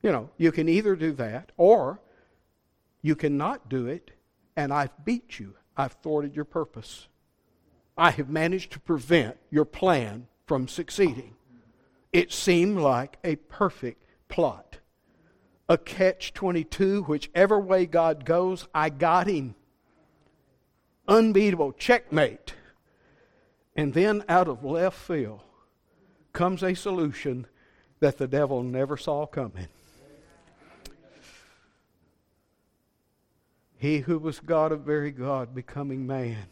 [0.03, 2.01] You know, you can either do that or
[3.01, 4.11] you cannot do it,
[4.57, 5.55] and I've beat you.
[5.77, 7.07] I've thwarted your purpose.
[7.97, 11.37] I have managed to prevent your plan from succeeding.
[12.13, 14.79] It seemed like a perfect plot
[15.69, 17.03] a catch 22.
[17.05, 19.55] Whichever way God goes, I got him.
[21.09, 22.55] Unbeatable checkmate.
[23.77, 25.41] And then out of left field
[26.33, 27.47] comes a solution
[28.01, 29.69] that the devil never saw coming.
[33.77, 36.47] He who was God of very God becoming man.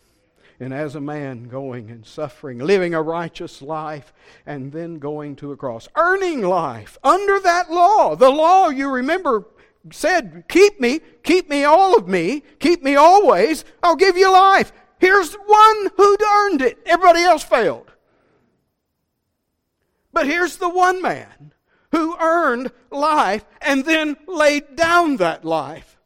[0.61, 4.13] And as a man, going and suffering, living a righteous life,
[4.47, 8.15] and then going to a cross, earning life under that law.
[8.15, 9.47] The law, you remember,
[9.91, 14.73] said, Keep me, keep me, all of me, keep me always, I'll give you life.
[14.99, 17.91] Here's one who'd earned it, everybody else failed.
[20.13, 21.53] But here's the one man
[21.91, 25.99] who earned life and then laid down that life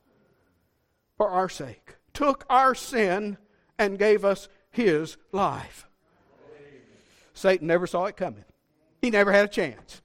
[1.16, 3.38] for our sake, took our sin
[3.78, 5.86] and gave us his life.
[7.34, 8.44] Satan never saw it coming,
[9.02, 10.02] he never had a chance.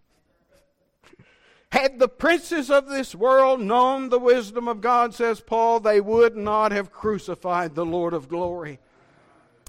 [1.72, 6.36] Had the princes of this world known the wisdom of God, says Paul, they would
[6.36, 8.80] not have crucified the Lord of glory.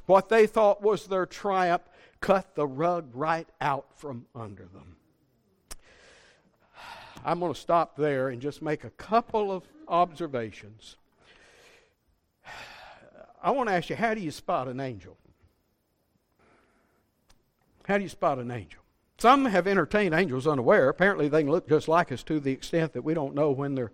[0.06, 1.82] What they thought was their triumph
[2.20, 4.96] cut the rug right out from under them.
[7.24, 10.96] I'm going to stop there and just make a couple of observations.
[13.42, 15.16] I want to ask you how do you spot an angel?
[17.84, 18.80] How do you spot an angel?
[19.18, 20.88] Some have entertained angels unaware.
[20.88, 23.74] Apparently, they can look just like us to the extent that we don't know when
[23.74, 23.92] they're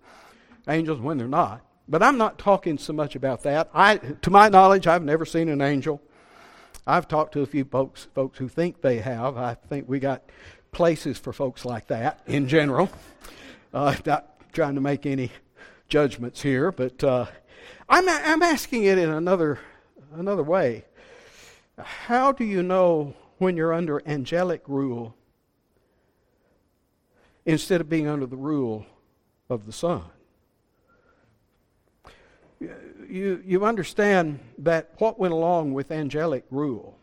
[0.67, 1.61] angels and when they're not.
[1.87, 3.69] But I'm not talking so much about that.
[3.73, 6.01] I, to my knowledge, I've never seen an angel.
[6.85, 9.37] I've talked to a few folks, folks who think they have.
[9.37, 10.23] I think we got
[10.71, 12.89] places for folks like that in general.
[13.73, 15.31] Uh, not trying to make any
[15.87, 17.25] judgments here, but uh,
[17.87, 19.59] I'm, I'm asking it in another,
[20.13, 20.85] another way.
[21.77, 25.15] How do you know when you're under angelic rule
[27.45, 28.85] instead of being under the rule
[29.49, 30.03] of the Son?
[32.59, 36.97] You, you understand that what went along with angelic rule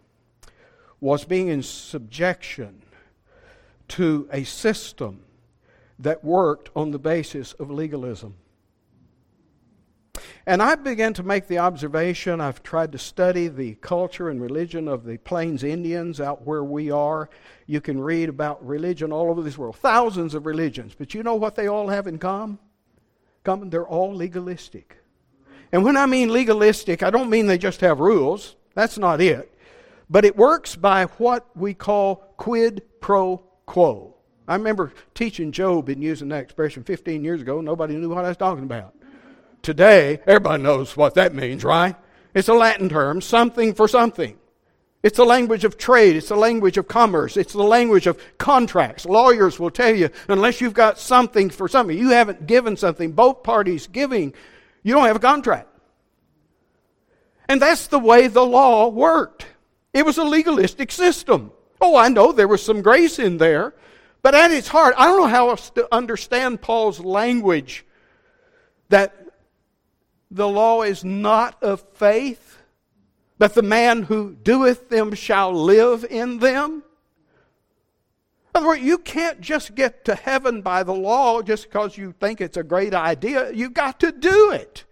[1.00, 2.82] was being in subjection
[3.88, 5.22] to a system
[5.98, 8.36] that worked on the basis of legalism.
[10.48, 14.86] And I began to make the observation, I've tried to study the culture and religion
[14.86, 17.28] of the Plains Indians out where we are.
[17.66, 20.94] You can read about religion all over this world, thousands of religions.
[20.96, 22.60] But you know what they all have in common?
[23.42, 23.70] common?
[23.70, 24.98] They're all legalistic.
[25.72, 28.54] And when I mean legalistic, I don't mean they just have rules.
[28.74, 29.52] That's not it.
[30.08, 34.14] But it works by what we call quid pro quo.
[34.46, 37.60] I remember teaching Job and using that expression 15 years ago.
[37.60, 38.94] Nobody knew what I was talking about.
[39.66, 41.96] Today, everybody knows what that means, right?
[42.34, 44.38] It's a Latin term, something for something.
[45.02, 46.14] It's the language of trade.
[46.14, 47.36] It's the language of commerce.
[47.36, 49.04] It's the language of contracts.
[49.06, 53.42] Lawyers will tell you, unless you've got something for something, you haven't given something, both
[53.42, 54.34] parties giving,
[54.84, 55.66] you don't have a contract.
[57.48, 59.46] And that's the way the law worked.
[59.92, 61.50] It was a legalistic system.
[61.80, 63.74] Oh, I know there was some grace in there,
[64.22, 67.84] but at its heart, I don't know how else to understand Paul's language
[68.90, 69.25] that
[70.36, 72.58] the law is not of faith,
[73.38, 76.82] but the man who doeth them shall live in them.
[78.54, 82.12] In other words, you can't just get to heaven by the law just because you
[82.12, 83.52] think it's a great idea.
[83.52, 84.84] You've got to do it.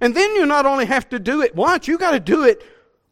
[0.00, 2.62] And then you not only have to do it once, you got to do it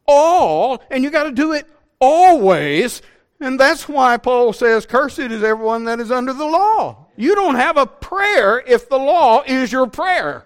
[0.05, 1.65] all, and you got to do it
[1.99, 3.01] always.
[3.39, 7.07] And that's why Paul says, Cursed is everyone that is under the law.
[7.15, 10.45] You don't have a prayer if the law is your prayer.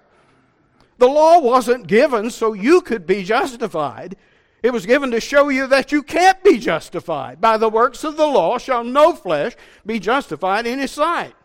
[0.98, 4.16] The law wasn't given so you could be justified.
[4.64, 7.40] It was given to show you that you can't be justified.
[7.40, 9.54] By the works of the law shall no flesh
[9.86, 11.36] be justified in his sight.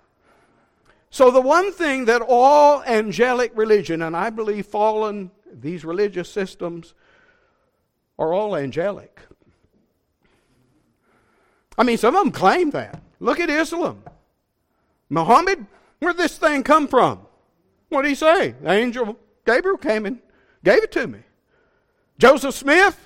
[1.10, 6.94] So, the one thing that all angelic religion, and I believe fallen, these religious systems
[8.18, 9.20] are all angelic.
[11.76, 13.02] I mean, some of them claim that.
[13.20, 14.02] Look at Islam.
[15.10, 15.66] Muhammad,
[15.98, 17.20] where'd this thing come from?
[17.90, 18.54] What did he say?
[18.64, 20.20] Angel Gabriel came and
[20.64, 21.20] gave it to me.
[22.18, 22.98] Joseph Smith,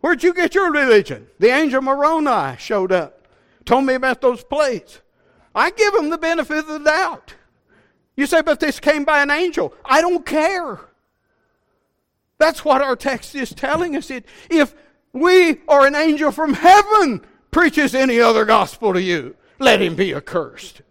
[0.00, 1.26] where'd you get your religion?
[1.38, 3.28] The angel Moroni showed up,
[3.64, 5.00] told me about those plates.
[5.54, 7.34] I give him the benefit of the doubt.
[8.16, 9.74] You say, but this came by an angel.
[9.84, 10.80] I don't care.
[12.38, 14.10] That's what our text is telling us.
[14.10, 14.74] It, if
[15.12, 20.14] we or an angel from heaven preaches any other gospel to you, let him be
[20.14, 20.82] accursed.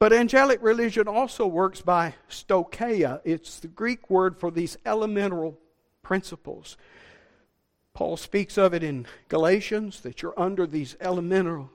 [0.00, 3.20] But angelic religion also works by stoicheia.
[3.22, 5.58] It's the Greek word for these elemental
[6.02, 6.78] principles.
[7.92, 11.70] Paul speaks of it in Galatians that you're under these elemental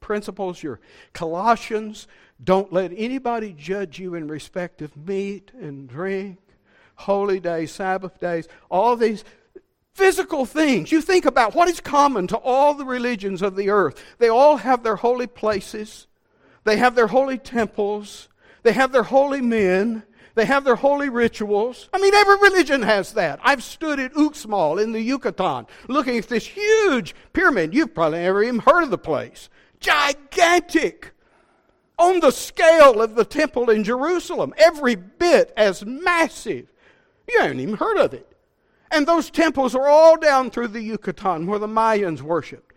[0.00, 0.62] principles.
[0.62, 0.80] You're
[1.14, 2.08] Colossians.
[2.44, 6.40] Don't let anybody judge you in respect of meat and drink,
[6.96, 9.24] holy days, Sabbath days, all these.
[9.94, 10.90] Physical things.
[10.90, 14.02] You think about what is common to all the religions of the earth.
[14.16, 16.06] They all have their holy places,
[16.64, 18.28] they have their holy temples,
[18.62, 20.04] they have their holy men,
[20.34, 21.88] they have their holy rituals.
[21.92, 23.40] I mean, every religion has that.
[23.42, 27.74] I've stood at Uxmal in the Yucatan looking at this huge pyramid.
[27.74, 29.50] You've probably never even heard of the place.
[29.80, 31.12] Gigantic.
[31.98, 34.54] On the scale of the temple in Jerusalem.
[34.56, 36.66] Every bit as massive.
[37.28, 38.26] You haven't even heard of it.
[38.90, 42.71] And those temples are all down through the Yucatan where the Mayans worshiped.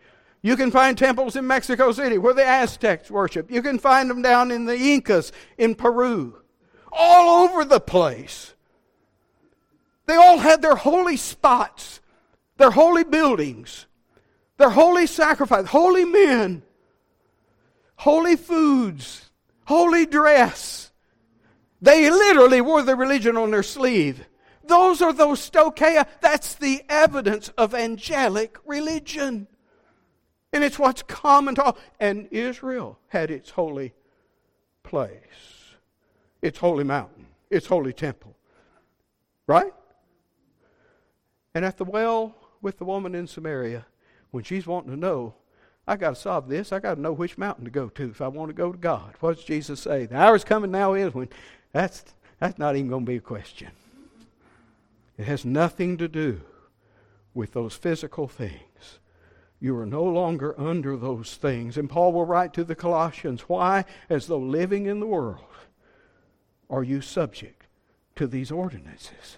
[0.45, 3.49] You can find temples in Mexico City where the Aztecs worship.
[3.49, 6.39] You can find them down in the Incas in Peru.
[6.91, 8.53] All over the place.
[10.05, 11.99] They all had their holy spots,
[12.57, 13.87] their holy buildings,
[14.57, 16.61] their holy sacrifice, holy men,
[17.95, 19.31] holy foods,
[19.65, 20.91] holy dress.
[21.81, 24.23] They literally wore the religion on their sleeve.
[24.63, 26.05] Those are those stoicheia.
[26.21, 29.47] That's the evidence of angelic religion.
[30.55, 31.77] And it's what's common to all.
[31.99, 33.93] And Israel had its holy
[34.83, 35.75] place,
[36.41, 38.37] its holy mountain, its holy temple.
[39.47, 39.73] Right?
[41.53, 43.85] And at the well with the woman in Samaria,
[44.31, 45.33] when she's wanting to know,
[45.85, 46.71] I got to solve this.
[46.71, 48.77] I got to know which mountain to go to if I want to go to
[48.77, 49.13] God.
[49.19, 50.05] What does Jesus say?
[50.05, 51.27] The hour is coming now is when
[51.73, 52.05] that's
[52.39, 53.71] that's not even going to be a question.
[55.17, 56.39] It has nothing to do
[57.33, 58.99] with those physical things.
[59.65, 61.75] You are no longer under those things.
[61.75, 65.39] And Paul will write to the Colossians, Why, as though living in the world,
[66.69, 67.65] are you subject
[68.15, 69.37] to these ordinances?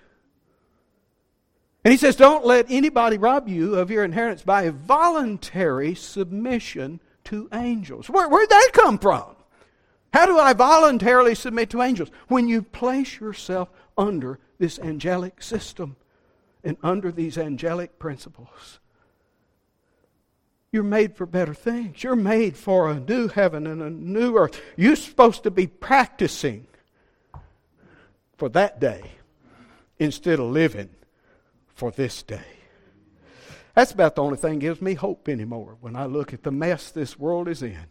[1.86, 7.00] And he says, Don't let anybody rob you of your inheritance by a voluntary submission
[7.24, 8.10] to angels.
[8.10, 9.34] Where, where'd that come from?
[10.12, 12.12] How do I voluntarily submit to angels?
[12.28, 15.96] When you place yourself under this angelic system
[16.66, 18.82] and under these angelic principles.
[20.78, 22.04] You're made for better things.
[22.04, 24.62] You're made for a new heaven and a new earth.
[24.76, 26.68] You're supposed to be practicing
[28.38, 29.02] for that day
[29.98, 30.92] instead of living
[31.74, 32.46] for this day.
[33.74, 36.52] That's about the only thing that gives me hope anymore when I look at the
[36.52, 37.88] mess this world is in.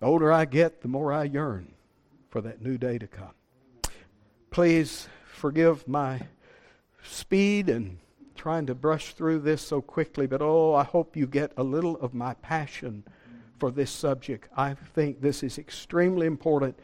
[0.00, 1.72] The older I get, the more I yearn
[2.30, 3.30] for that new day to come.
[4.50, 6.22] Please forgive my
[7.04, 7.98] speed and
[8.34, 11.96] trying to brush through this so quickly, but oh, I hope you get a little
[11.96, 13.04] of my passion
[13.58, 14.48] for this subject.
[14.56, 16.78] I think this is extremely important.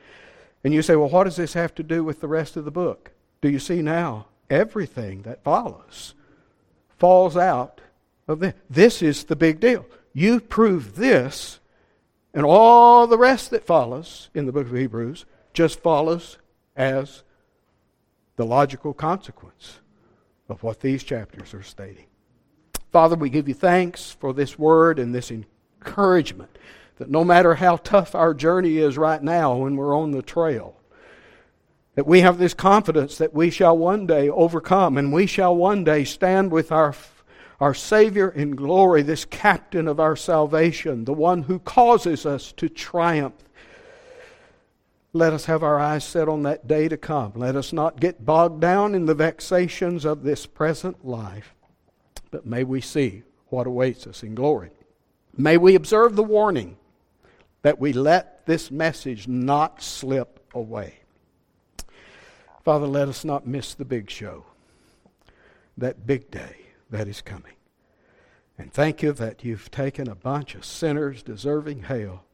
[0.65, 2.71] And you say, well, what does this have to do with the rest of the
[2.71, 3.13] book?
[3.41, 4.27] Do you see now?
[4.49, 6.15] Everything that follows
[6.99, 7.81] falls out
[8.29, 8.55] of this.
[8.69, 9.87] This is the big deal.
[10.13, 11.61] You prove this,
[12.35, 16.39] and all the rest that follows in the book of Hebrews just follows
[16.77, 17.23] as
[18.37, 19.81] the logical consequence
[20.51, 22.07] of what these chapters are stating.
[22.93, 26.59] Father, we give you thanks for this word and this encouragement
[26.99, 30.77] that no matter how tough our journey is right now when we're on the trail,
[31.95, 35.85] that we have this confidence that we shall one day overcome and we shall one
[35.85, 36.95] day stand with our,
[37.59, 42.69] our Savior in glory, this captain of our salvation, the one who causes us to
[42.69, 43.35] triumph
[45.13, 47.33] let us have our eyes set on that day to come.
[47.35, 51.55] Let us not get bogged down in the vexations of this present life,
[52.31, 54.71] but may we see what awaits us in glory.
[55.37, 56.77] May we observe the warning
[57.63, 61.01] that we let this message not slip away.
[62.65, 64.45] Father, let us not miss the big show,
[65.77, 66.57] that big day
[66.91, 67.55] that is coming.
[68.59, 72.25] And thank you that you've taken a bunch of sinners deserving hell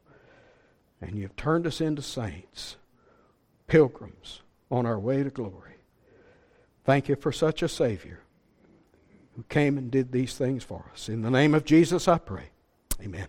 [1.01, 2.77] and you've turned us into saints,
[3.67, 5.75] pilgrims on our way to glory.
[6.83, 8.21] Thank you for such a Savior
[9.35, 11.09] who came and did these things for us.
[11.09, 12.49] In the name of Jesus, I pray.
[13.01, 13.27] Amen.